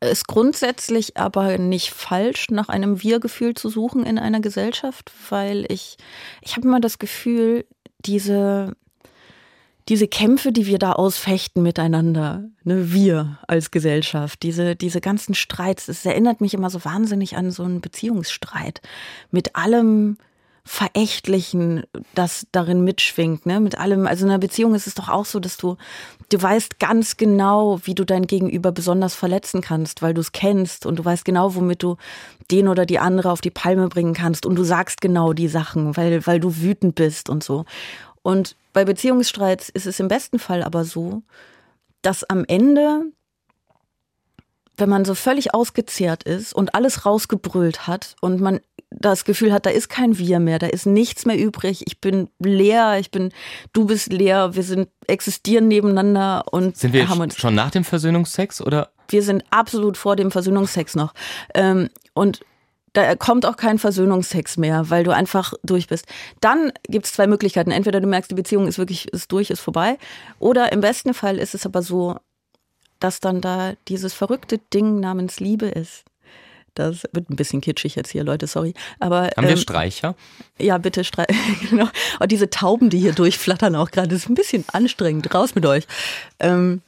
[0.02, 5.98] ist grundsätzlich aber nicht falsch, nach einem Wir-Gefühl zu suchen in einer Gesellschaft, weil ich,
[6.42, 7.66] ich habe immer das Gefühl,
[8.06, 8.76] diese,
[9.90, 15.88] diese Kämpfe, die wir da ausfechten miteinander, ne, wir als Gesellschaft, diese, diese ganzen Streits,
[15.88, 18.82] das erinnert mich immer so wahnsinnig an so einen Beziehungsstreit
[19.32, 20.18] mit allem,
[20.72, 21.82] Verächtlichen,
[22.14, 23.60] das darin mitschwingt, ne?
[23.60, 25.78] Mit allem, also in einer Beziehung ist es doch auch so, dass du,
[26.30, 30.86] du weißt ganz genau, wie du dein Gegenüber besonders verletzen kannst, weil du es kennst
[30.86, 31.98] und du weißt genau, womit du
[32.52, 35.98] den oder die andere auf die Palme bringen kannst und du sagst genau die Sachen,
[35.98, 37.66] weil, weil du wütend bist und so.
[38.22, 41.24] Und bei Beziehungsstreits ist es im besten Fall aber so,
[42.04, 43.06] dass am Ende
[44.80, 48.62] wenn man so völlig ausgezehrt ist und alles rausgebrüllt hat und man
[49.00, 51.84] das Gefühl hat, da ist kein Wir mehr, da ist nichts mehr übrig.
[51.88, 53.32] Ich bin leer, ich bin,
[53.74, 57.84] du bist leer, wir sind existieren nebeneinander und sind wir haben uns schon nach dem
[57.84, 58.90] Versöhnungsex oder?
[59.08, 61.14] Wir sind absolut vor dem Versöhnungsex noch
[61.56, 62.42] ähm, und
[62.94, 66.06] da kommt auch kein Versöhnungsex mehr, weil du einfach durch bist.
[66.42, 67.72] Dann gibt es zwei Möglichkeiten.
[67.72, 69.98] Entweder du merkst, die Beziehung ist wirklich ist durch, ist vorbei,
[70.40, 72.18] oder im besten Fall ist es aber so,
[73.00, 76.04] dass dann da dieses verrückte Ding namens Liebe ist.
[76.80, 78.74] Das wird ein bisschen kitschig jetzt hier, Leute, sorry.
[79.00, 80.16] Aber, Haben ähm, wir Streicher?
[80.58, 81.34] Ja, bitte Streicher.
[81.70, 81.90] genau.
[82.20, 85.34] Und diese Tauben, die hier durchflattern auch gerade, ist ein bisschen anstrengend.
[85.34, 85.86] Raus mit euch.
[86.40, 86.82] Ähm,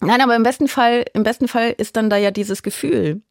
[0.00, 3.22] nein, aber im besten Fall, im besten Fall ist dann da ja dieses Gefühl.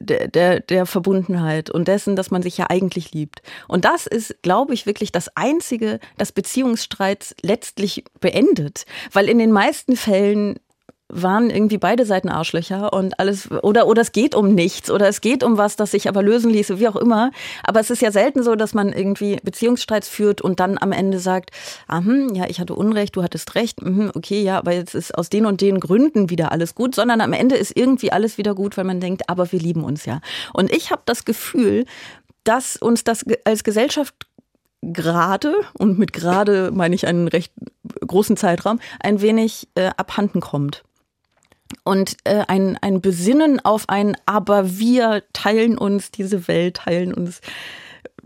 [0.00, 3.42] der, der, der Verbundenheit und dessen, dass man sich ja eigentlich liebt.
[3.68, 8.86] Und das ist, glaube ich, wirklich das Einzige, das Beziehungsstreits letztlich beendet.
[9.12, 10.58] Weil in den meisten Fällen
[11.08, 15.20] waren irgendwie beide Seiten Arschlöcher und alles oder oder es geht um nichts oder es
[15.20, 17.30] geht um was, das sich aber lösen ließe, wie auch immer.
[17.62, 21.18] Aber es ist ja selten so, dass man irgendwie Beziehungsstreits führt und dann am Ende
[21.18, 21.50] sagt,
[21.88, 25.16] ah, hm, ja, ich hatte Unrecht, du hattest Recht, hm, okay, ja, aber jetzt ist
[25.16, 28.54] aus den und den Gründen wieder alles gut, sondern am Ende ist irgendwie alles wieder
[28.54, 30.20] gut, weil man denkt, aber wir lieben uns ja.
[30.54, 31.84] Und ich habe das Gefühl,
[32.44, 34.14] dass uns das als Gesellschaft
[34.80, 37.52] gerade, und mit gerade meine ich einen recht
[38.06, 40.82] großen Zeitraum, ein wenig äh, abhanden kommt
[41.82, 47.40] und äh, ein, ein Besinnen auf ein Aber wir teilen uns diese Welt, teilen uns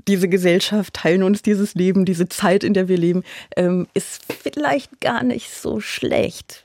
[0.06, 3.24] diese Gesellschaft, teilen uns dieses Leben, diese Zeit, in der wir leben,
[3.56, 6.62] ähm, ist vielleicht gar nicht so schlecht.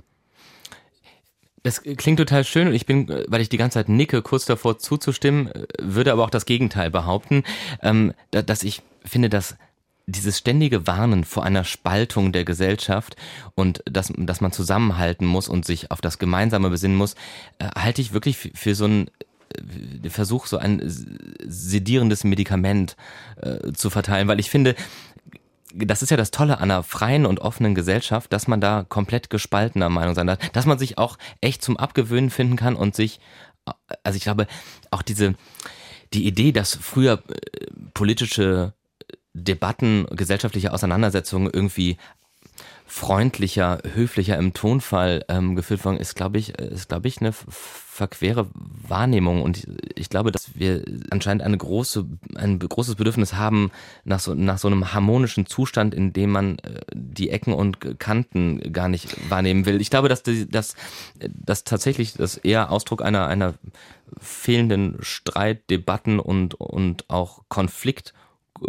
[1.64, 4.80] Das klingt total schön und ich bin, weil ich die ganze Zeit nicke, kurz davor
[4.80, 7.44] zuzustimmen, würde aber auch das Gegenteil behaupten,
[7.82, 9.56] ähm, dass ich finde, dass
[10.06, 13.16] dieses ständige Warnen vor einer Spaltung der Gesellschaft
[13.56, 17.16] und dass, dass man zusammenhalten muss und sich auf das Gemeinsame besinnen muss,
[17.60, 19.10] äh, halte ich wirklich für, für so ein
[20.04, 22.98] äh, Versuch, so ein sedierendes Medikament
[23.42, 24.76] äh, zu verteilen, weil ich finde,
[25.74, 29.30] das ist ja das Tolle an einer freien und offenen Gesellschaft, dass man da komplett
[29.30, 33.20] gespaltener Meinung sein darf, dass man sich auch echt zum Abgewöhnen finden kann und sich,
[34.04, 34.48] also ich glaube,
[34.92, 35.36] auch diese,
[36.14, 38.74] die Idee, dass früher äh, politische
[39.34, 41.98] Debatten, gesellschaftliche Auseinandersetzungen irgendwie
[42.86, 48.48] freundlicher, höflicher im Tonfall ähm, geführt worden, ist, glaube ich, ist, glaube ich, eine verquere
[48.54, 49.42] Wahrnehmung.
[49.42, 49.66] Und
[49.96, 52.06] ich glaube, dass wir anscheinend eine große,
[52.36, 53.72] ein großes Bedürfnis haben
[54.04, 58.72] nach so, nach so einem harmonischen Zustand, in dem man äh, die Ecken und Kanten
[58.72, 59.82] gar nicht wahrnehmen will.
[59.82, 60.76] Ich glaube, dass das,
[61.20, 63.56] dass tatsächlich das eher Ausdruck einer, einer
[64.20, 68.14] fehlenden Streit, Debatten und, und auch Konflikt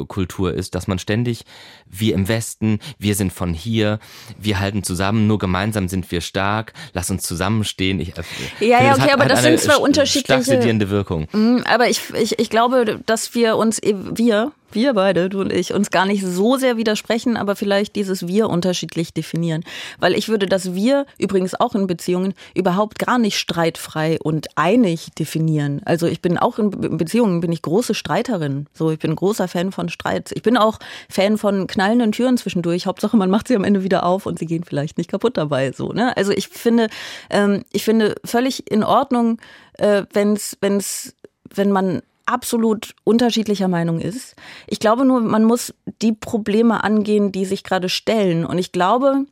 [0.07, 1.45] Kultur ist, dass man ständig,
[1.87, 3.99] wir im Westen, wir sind von hier,
[4.39, 8.01] wir halten zusammen, nur gemeinsam sind wir stark, lass uns zusammenstehen.
[8.01, 8.23] Ich, äh,
[8.61, 11.29] ja, ja, okay, hat, aber hat das sind zwar unterschiedliche Wirkung.
[11.33, 15.73] Mhm, aber ich, ich, ich glaube, dass wir uns, wir, wir beide, du und ich,
[15.73, 19.65] uns gar nicht so sehr widersprechen, aber vielleicht dieses Wir unterschiedlich definieren.
[19.99, 25.09] Weil ich würde das Wir übrigens auch in Beziehungen überhaupt gar nicht streitfrei und einig
[25.19, 25.81] definieren.
[25.85, 28.67] Also ich bin auch in Beziehungen, bin ich große Streiterin.
[28.73, 30.33] So, ich bin großer Fan von Streits.
[30.35, 32.87] Ich bin auch Fan von knallenden Türen zwischendurch.
[32.87, 35.73] Hauptsache, man macht sie am Ende wieder auf und sie gehen vielleicht nicht kaputt dabei.
[35.73, 36.17] So, ne?
[36.17, 36.89] Also ich finde,
[37.31, 39.39] ähm, ich finde völlig in Ordnung,
[39.75, 41.15] äh, wenn's, wenn's,
[41.55, 44.37] wenn man absolut unterschiedlicher Meinung ist.
[44.67, 48.45] Ich glaube nur, man muss die Probleme angehen, die sich gerade stellen.
[48.45, 49.27] Und ich glaube,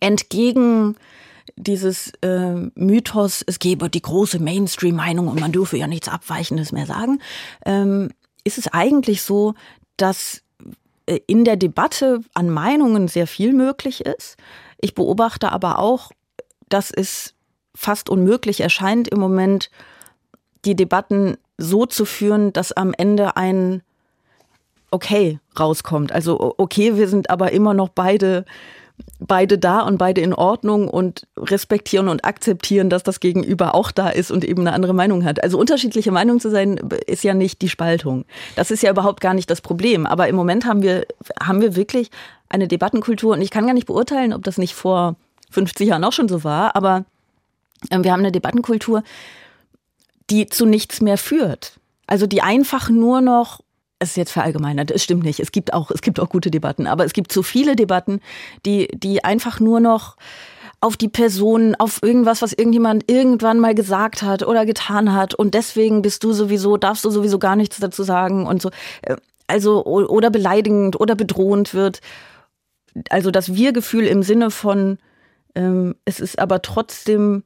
[0.00, 0.96] entgegen
[1.56, 6.86] dieses äh, Mythos, es gebe die große Mainstream-Meinung und man dürfe ja nichts Abweichendes mehr
[6.86, 7.20] sagen,
[7.64, 8.10] ähm,
[8.44, 9.54] ist es eigentlich so,
[9.96, 10.42] dass
[11.06, 14.36] äh, in der Debatte an Meinungen sehr viel möglich ist.
[14.80, 16.12] Ich beobachte aber auch,
[16.68, 17.34] dass es
[17.74, 19.70] fast unmöglich erscheint im Moment,
[20.64, 23.82] die Debatten so zu führen, dass am Ende ein
[24.90, 26.12] Okay rauskommt.
[26.12, 28.46] Also okay, wir sind aber immer noch beide
[29.20, 34.08] beide da und beide in Ordnung und respektieren und akzeptieren, dass das Gegenüber auch da
[34.08, 35.42] ist und eben eine andere Meinung hat.
[35.42, 38.24] Also unterschiedliche Meinungen zu sein, ist ja nicht die Spaltung.
[38.56, 40.06] Das ist ja überhaupt gar nicht das Problem.
[40.06, 41.06] Aber im Moment haben wir,
[41.42, 42.10] haben wir wirklich
[42.48, 45.16] eine Debattenkultur und ich kann gar nicht beurteilen, ob das nicht vor
[45.50, 47.04] 50 Jahren auch schon so war, aber
[47.90, 49.02] ähm, wir haben eine Debattenkultur,
[50.30, 51.78] die zu nichts mehr führt.
[52.06, 53.60] Also die einfach nur noch
[54.00, 55.40] es ist jetzt verallgemeinert, es stimmt nicht.
[55.40, 58.20] Es gibt auch, es gibt auch gute Debatten, aber es gibt zu viele Debatten,
[58.64, 60.16] die, die einfach nur noch
[60.80, 65.54] auf die Person, auf irgendwas, was irgendjemand irgendwann mal gesagt hat oder getan hat und
[65.54, 68.70] deswegen bist du sowieso, darfst du sowieso gar nichts dazu sagen und so.
[69.02, 69.16] Äh,
[69.48, 72.00] also, oder beleidigend oder bedrohend wird.
[73.08, 74.98] Also das Wir-Gefühl im Sinne von,
[75.54, 77.44] ähm, es ist aber trotzdem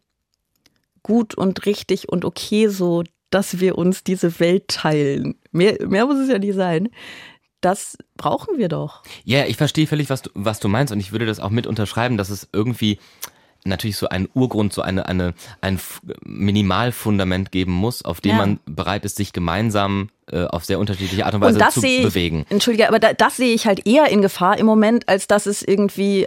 [1.03, 5.37] gut und richtig und okay so, dass wir uns diese Welt teilen.
[5.51, 6.89] Mehr, mehr muss es ja nicht sein.
[7.61, 9.03] Das brauchen wir doch.
[9.25, 11.67] Ja, ich verstehe völlig, was du, was du meinst und ich würde das auch mit
[11.67, 12.99] unterschreiben, dass es irgendwie
[13.65, 15.79] natürlich so einen Urgrund, so eine, eine, ein
[16.25, 18.37] Minimalfundament geben muss, auf dem ja.
[18.37, 22.03] man bereit ist, sich gemeinsam äh, auf sehr unterschiedliche Art und Weise und zu ich,
[22.03, 22.45] bewegen.
[22.49, 25.63] Entschuldige, aber da, das sehe ich halt eher in Gefahr im Moment, als dass es
[25.63, 26.27] irgendwie,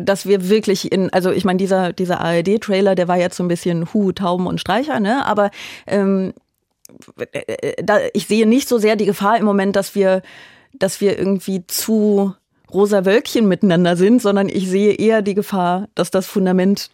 [0.00, 3.48] dass wir wirklich in, also ich meine, dieser, dieser ARD-Trailer, der war jetzt so ein
[3.48, 5.26] bisschen Hu, Tauben und Streicher, ne?
[5.26, 5.50] Aber
[5.86, 6.32] ähm,
[7.82, 10.22] da, ich sehe nicht so sehr die Gefahr im Moment, dass wir,
[10.72, 12.34] dass wir irgendwie zu
[12.72, 16.90] rosa Wölkchen miteinander sind, sondern ich sehe eher die Gefahr, dass das Fundament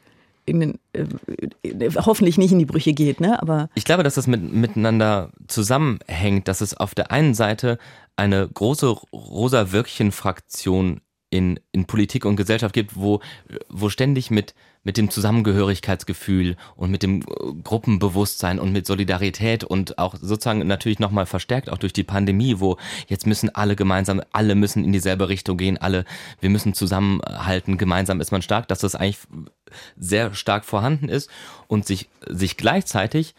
[0.49, 1.05] den, äh,
[1.97, 3.41] hoffentlich nicht in die Brüche geht, ne?
[3.43, 7.79] Aber ich glaube, dass das mit, miteinander zusammenhängt, dass es auf der einen Seite
[8.17, 11.01] eine große rosa Wölkchen-Fraktion
[11.31, 13.21] in, in Politik und Gesellschaft gibt, wo,
[13.69, 14.55] wo ständig mit,
[14.85, 17.21] mit dem Zusammengehörigkeitsgefühl und mit dem
[17.65, 22.77] Gruppenbewusstsein und mit Solidarität und auch sozusagen natürlich nochmal verstärkt auch durch die Pandemie, wo
[23.09, 26.05] jetzt müssen alle gemeinsam, alle müssen in dieselbe Richtung gehen, alle,
[26.41, 29.19] wir müssen zusammenhalten, gemeinsam ist man stark, dass das eigentlich
[29.97, 31.29] sehr stark vorhanden ist
[31.67, 33.35] und sich, sich gleichzeitig,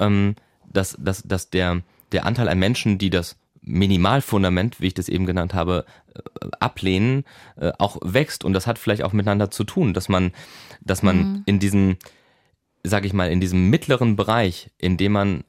[0.00, 0.34] ähm,
[0.70, 5.26] dass, dass, dass der, der Anteil an Menschen, die das Minimalfundament, wie ich das eben
[5.26, 5.84] genannt habe,
[6.14, 7.24] äh, ablehnen,
[7.56, 8.44] äh, auch wächst.
[8.44, 10.32] Und das hat vielleicht auch miteinander zu tun, dass man,
[10.80, 11.42] dass man mhm.
[11.46, 11.96] in diesem,
[12.82, 15.44] sag ich mal, in diesem mittleren Bereich, in dem man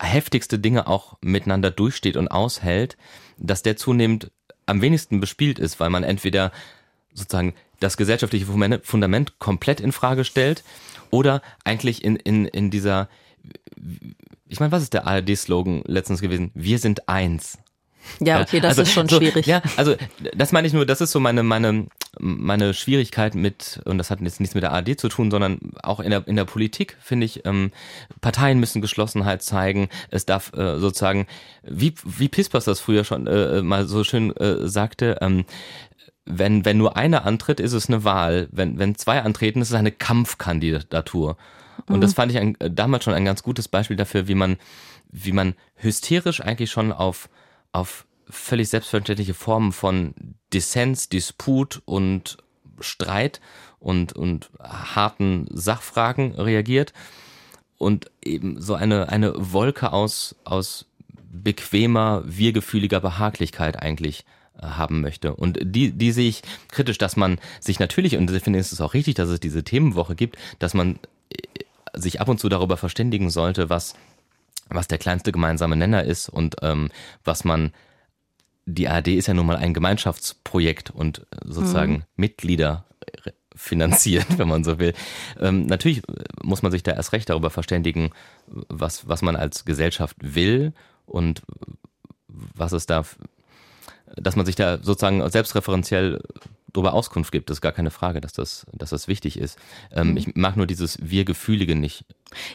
[0.00, 2.96] heftigste Dinge auch miteinander durchsteht und aushält,
[3.36, 4.30] dass der zunehmend
[4.66, 6.52] am wenigsten bespielt ist, weil man entweder
[7.12, 8.46] sozusagen das gesellschaftliche
[8.82, 10.62] Fundament komplett in Frage stellt
[11.10, 13.08] oder eigentlich in, in, in dieser
[14.50, 16.50] ich meine, was ist der ARD-Slogan letztens gewesen?
[16.54, 17.58] Wir sind eins.
[18.18, 19.46] Ja, okay, das also, ist schon so, schwierig.
[19.46, 19.94] Ja, also
[20.34, 21.86] das meine ich nur, das ist so meine, meine,
[22.18, 26.00] meine Schwierigkeit mit, und das hat jetzt nichts mit der ARD zu tun, sondern auch
[26.00, 27.70] in der, in der Politik, finde ich, ähm,
[28.20, 29.88] Parteien müssen Geschlossenheit zeigen.
[30.10, 31.26] Es darf äh, sozusagen,
[31.62, 35.44] wie, wie Pispers das früher schon äh, mal so schön äh, sagte, ähm,
[36.24, 38.48] wenn, wenn nur einer antritt, ist es eine Wahl.
[38.50, 41.36] Wenn, wenn zwei antreten, ist es eine Kampfkandidatur.
[41.90, 42.00] Und mhm.
[42.02, 44.56] das fand ich ein, äh, damals schon ein ganz gutes Beispiel dafür, wie man,
[45.10, 47.28] wie man hysterisch eigentlich schon auf,
[47.72, 50.14] auf völlig selbstverständliche Formen von
[50.52, 52.38] Dissens, Disput und
[52.80, 53.40] Streit
[53.78, 56.92] und, und harten Sachfragen reagiert
[57.76, 60.86] und eben so eine, eine Wolke aus, aus
[61.30, 64.24] bequemer, wirgefühliger Behaglichkeit eigentlich
[64.58, 65.34] äh, haben möchte.
[65.34, 68.80] Und die, die sehe ich kritisch, dass man sich natürlich, und ich finde es ist
[68.80, 70.98] auch richtig, dass es diese Themenwoche gibt, dass man
[71.30, 71.38] äh,
[72.00, 73.94] sich ab und zu darüber verständigen sollte, was,
[74.68, 76.90] was der kleinste gemeinsame Nenner ist und ähm,
[77.24, 77.72] was man
[78.66, 82.02] die ARD ist ja nun mal ein Gemeinschaftsprojekt und sozusagen mhm.
[82.16, 82.84] Mitglieder
[83.54, 84.94] finanziert, wenn man so will.
[85.38, 86.02] Ähm, natürlich
[86.42, 88.10] muss man sich da erst recht darüber verständigen,
[88.46, 90.72] was, was man als Gesellschaft will
[91.06, 91.42] und
[92.28, 93.04] was es da,
[94.16, 96.22] dass man sich da sozusagen selbstreferenziell
[96.72, 97.50] darüber Auskunft gibt.
[97.50, 99.58] Das ist gar keine Frage, dass das, dass das wichtig ist.
[99.92, 100.16] Ähm, mhm.
[100.16, 102.04] Ich mag nur dieses Wir-Gefühlige nicht.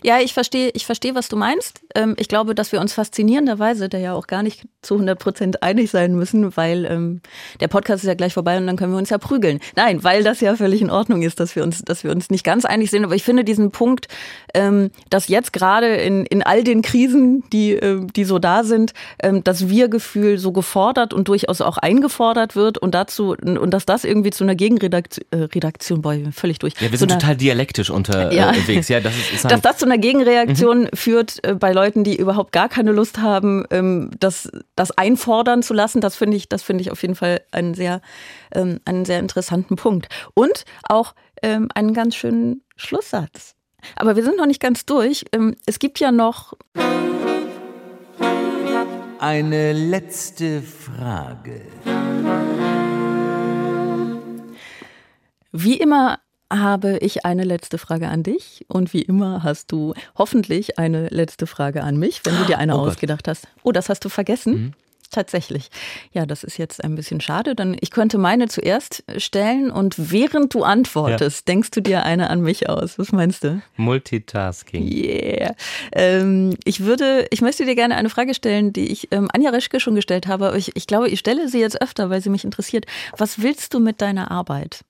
[0.03, 1.82] Ja, ich verstehe, ich verstehe, was du meinst.
[1.95, 5.63] Ähm, ich glaube, dass wir uns faszinierenderweise da ja auch gar nicht zu 100 Prozent
[5.63, 7.22] einig sein müssen, weil ähm,
[7.59, 9.59] der Podcast ist ja gleich vorbei und dann können wir uns ja prügeln.
[9.76, 12.45] Nein, weil das ja völlig in Ordnung ist, dass wir uns, dass wir uns nicht
[12.45, 13.03] ganz einig sind.
[13.03, 14.07] Aber ich finde diesen Punkt,
[14.53, 18.93] ähm, dass jetzt gerade in, in all den Krisen, die, äh, die so da sind,
[19.22, 24.05] ähm, das Wir-Gefühl so gefordert und durchaus auch eingefordert wird und dazu, und dass das
[24.06, 26.74] irgendwie zu einer Gegenredaktion, äh, Redaktion, boah, völlig durch.
[26.80, 28.89] Ja, wir sind so total dialektisch unterwegs.
[28.89, 28.97] Ja.
[28.97, 30.89] ja, das ist, ist dass das zu einer Gegenreaktion mhm.
[30.93, 35.74] führt äh, bei Leuten, die überhaupt gar keine Lust haben, ähm, das, das einfordern zu
[35.74, 38.01] lassen, das finde ich, das finde ich auf jeden Fall einen sehr,
[38.53, 40.08] ähm, einen sehr interessanten Punkt.
[40.34, 43.56] Und auch ähm, einen ganz schönen Schlusssatz.
[43.95, 45.26] Aber wir sind noch nicht ganz durch.
[45.32, 46.53] Ähm, es gibt ja noch
[49.20, 51.62] eine letzte Frage.
[55.58, 56.20] Wie immer
[56.51, 61.47] habe ich eine letzte Frage an dich und wie immer hast du hoffentlich eine letzte
[61.47, 63.47] Frage an mich, wenn du dir eine oh ausgedacht hast.
[63.64, 64.53] Oh, das hast du vergessen?
[64.53, 64.74] Mhm.
[65.12, 65.70] Tatsächlich.
[66.12, 67.56] Ja, das ist jetzt ein bisschen schade.
[67.56, 71.53] Dann ich könnte meine zuerst stellen und während du antwortest, ja.
[71.53, 72.99] denkst du dir eine an mich aus.
[72.99, 73.62] Was meinst du?
[73.78, 74.86] Multitasking.
[74.86, 75.56] Yeah.
[75.93, 79.80] Ähm, ich würde, ich möchte dir gerne eine Frage stellen, die ich ähm, Anja Reschke
[79.80, 80.47] schon gestellt habe.
[80.47, 82.86] Aber ich, ich glaube, ich stelle sie jetzt öfter, weil sie mich interessiert.
[83.16, 84.82] Was willst du mit deiner Arbeit?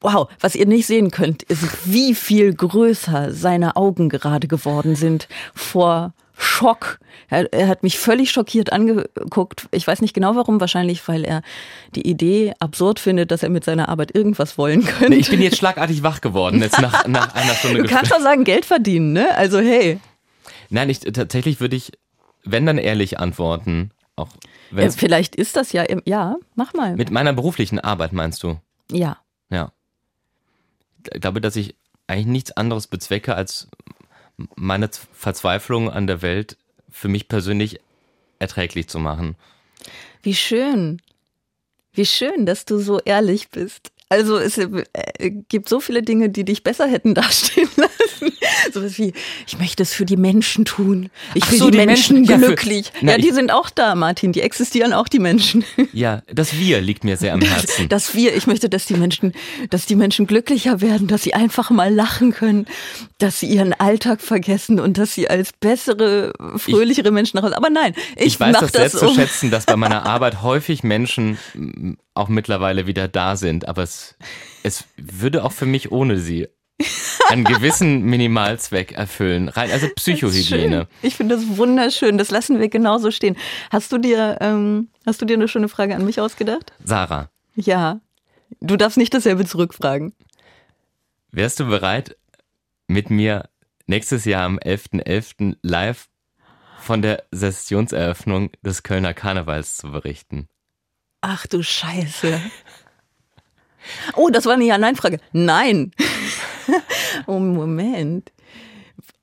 [0.00, 5.28] Wow, was ihr nicht sehen könnt, ist, wie viel größer seine Augen gerade geworden sind
[5.54, 6.98] vor Schock.
[7.28, 9.68] Er, er, hat mich völlig schockiert angeguckt.
[9.70, 11.42] Ich weiß nicht genau warum, wahrscheinlich, weil er
[11.94, 15.14] die Idee absurd findet, dass er mit seiner Arbeit irgendwas wollen könnte.
[15.16, 17.82] Ich bin jetzt schlagartig wach geworden, jetzt nach, nach einer Stunde.
[17.82, 19.34] Du kannst doch sagen, Geld verdienen, ne?
[19.36, 20.00] Also hey.
[20.68, 21.92] Nein, ich, tatsächlich würde ich,
[22.44, 23.90] wenn dann ehrlich antworten.
[24.16, 24.28] Auch
[24.74, 26.96] ja, vielleicht ist das ja, ja, mach mal.
[26.96, 28.58] Mit meiner beruflichen Arbeit meinst du?
[28.90, 29.18] Ja.
[29.52, 29.72] Ja
[31.20, 31.74] glaube, dass ich
[32.06, 33.68] eigentlich nichts anderes bezwecke, als
[34.56, 36.56] meine Verzweiflung an der Welt
[36.90, 37.80] für mich persönlich
[38.38, 39.36] erträglich zu machen.
[40.22, 41.00] Wie schön.
[41.92, 43.91] Wie schön, dass du so ehrlich bist.
[44.12, 44.68] Also es äh,
[45.48, 48.36] gibt so viele Dinge, die dich besser hätten dastehen lassen.
[48.70, 49.14] So was wie,
[49.46, 51.08] ich möchte es für die Menschen tun.
[51.32, 52.86] Ich will so, die, die, Menschen, Menschen glücklich.
[52.86, 54.32] Ja, für, na, ja, die sind auch da, Martin.
[54.32, 55.64] Die existieren auch, die Menschen.
[55.92, 57.88] Ja, das Wir liegt mir sehr am Herzen.
[57.88, 58.34] Das Wir.
[58.34, 59.32] Ich möchte, dass die Menschen,
[59.70, 62.66] dass die Menschen glücklicher werden, dass sie einfach mal lachen können,
[63.18, 67.56] dass sie ihren Alltag vergessen und dass sie als bessere, fröhlichere ich, Menschen nach Hause.
[67.56, 69.14] Aber nein, ich, ich weiß das das zu um.
[69.14, 71.38] schätzen, dass bei meiner Arbeit häufig Menschen
[72.14, 74.16] auch mittlerweile wieder da sind, aber es,
[74.62, 76.48] es würde auch für mich ohne sie
[77.28, 79.48] einen gewissen Minimalzweck erfüllen.
[79.48, 80.88] Rein, also Psychohygiene.
[81.02, 82.18] Ich finde das wunderschön.
[82.18, 83.36] Das lassen wir genauso stehen.
[83.70, 86.72] Hast du dir, ähm, hast du dir eine schöne Frage an mich ausgedacht?
[86.84, 87.30] Sarah.
[87.54, 88.00] Ja.
[88.60, 90.12] Du darfst nicht dasselbe zurückfragen.
[91.30, 92.16] Wärst du bereit,
[92.86, 93.48] mit mir
[93.86, 95.04] nächstes Jahr am 11.11.
[95.04, 95.56] .11.
[95.62, 96.08] live
[96.78, 100.48] von der Sessionseröffnung des Kölner Karnevals zu berichten?
[101.22, 102.40] Ach du Scheiße.
[104.14, 105.20] Oh, das war eine Ja-Nein-Frage.
[105.32, 105.92] Nein.
[107.26, 108.32] oh, Moment.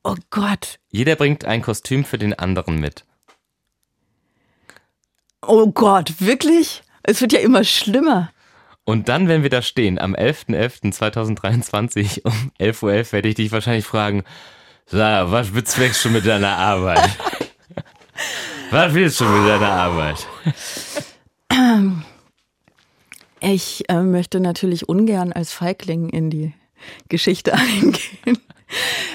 [0.03, 0.79] Oh Gott.
[0.89, 3.05] Jeder bringt ein Kostüm für den anderen mit.
[5.41, 6.83] Oh Gott, wirklich?
[7.03, 8.31] Es wird ja immer schlimmer.
[8.85, 13.51] Und dann, wenn wir da stehen, am 11.11.2023 um 11.11 Uhr .11 werde ich dich
[13.51, 14.23] wahrscheinlich fragen,
[14.85, 17.09] Sarah, was bezweckst du mit deiner Arbeit?
[18.71, 20.25] was willst du mit deiner Arbeit?
[23.41, 26.53] Ich äh, möchte natürlich ungern als Feigling in die
[27.07, 28.37] Geschichte eingehen.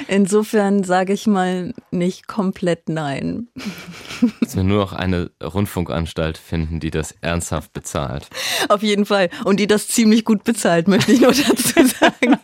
[0.08, 3.48] Insofern sage ich mal nicht komplett nein.
[4.40, 8.28] Dass wir nur noch eine Rundfunkanstalt finden, die das ernsthaft bezahlt.
[8.68, 9.30] Auf jeden Fall.
[9.44, 12.38] Und die das ziemlich gut bezahlt, möchte ich nur dazu sagen.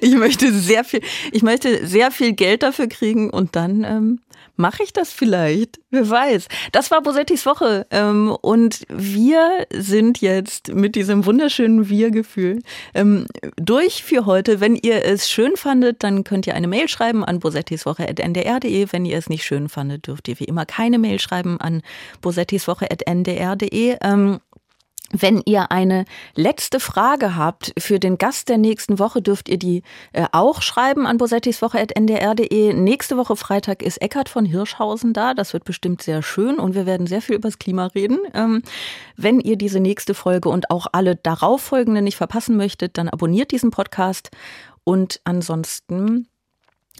[0.00, 4.20] Ich möchte sehr viel, ich möchte sehr viel Geld dafür kriegen und dann ähm,
[4.60, 5.78] Mache ich das vielleicht?
[5.90, 6.48] Wer weiß.
[6.72, 7.86] Das war Bosettis Woche.
[7.92, 12.58] Ähm, und wir sind jetzt mit diesem wunderschönen Wir-Gefühl
[12.92, 14.58] ähm, durch für heute.
[14.58, 18.88] Wenn ihr es schön fandet, dann könnt ihr eine Mail schreiben an bosettiswoche.ndr.de.
[18.90, 21.82] Wenn ihr es nicht schön fandet, dürft ihr wie immer keine Mail schreiben an
[22.20, 23.96] bosettiswoche.ndr.de.
[25.10, 26.04] Wenn ihr eine
[26.34, 29.82] letzte Frage habt für den Gast der nächsten Woche, dürft ihr die
[30.12, 32.74] äh, auch schreiben an bosettiswoche.ndr.de.
[32.74, 35.34] Nächste Woche Freitag ist Eckart von Hirschhausen da.
[35.34, 38.18] Das wird bestimmt sehr schön und wir werden sehr viel über das Klima reden.
[38.34, 38.62] Ähm,
[39.16, 43.70] wenn ihr diese nächste Folge und auch alle darauffolgenden nicht verpassen möchtet, dann abonniert diesen
[43.70, 44.30] Podcast
[44.84, 46.28] und ansonsten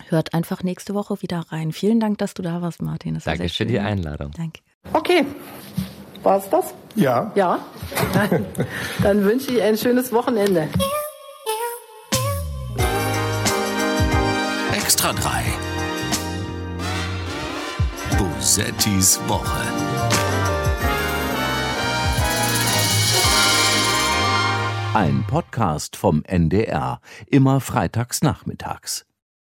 [0.08, 1.72] hört einfach nächste Woche wieder rein.
[1.72, 3.14] Vielen Dank, dass du da warst, Martin.
[3.14, 4.32] Das Danke für die Einladung.
[4.32, 4.60] Danke.
[4.92, 5.24] Okay.
[6.28, 6.74] War es das?
[6.94, 7.32] Ja.
[7.34, 7.58] Ja?
[8.12, 8.44] Dann,
[9.02, 10.68] dann wünsche ich ein schönes Wochenende.
[14.76, 15.44] Extra 3.
[18.18, 19.62] Bosettis Woche.
[24.92, 29.07] Ein Podcast vom NDR, immer freitags nachmittags.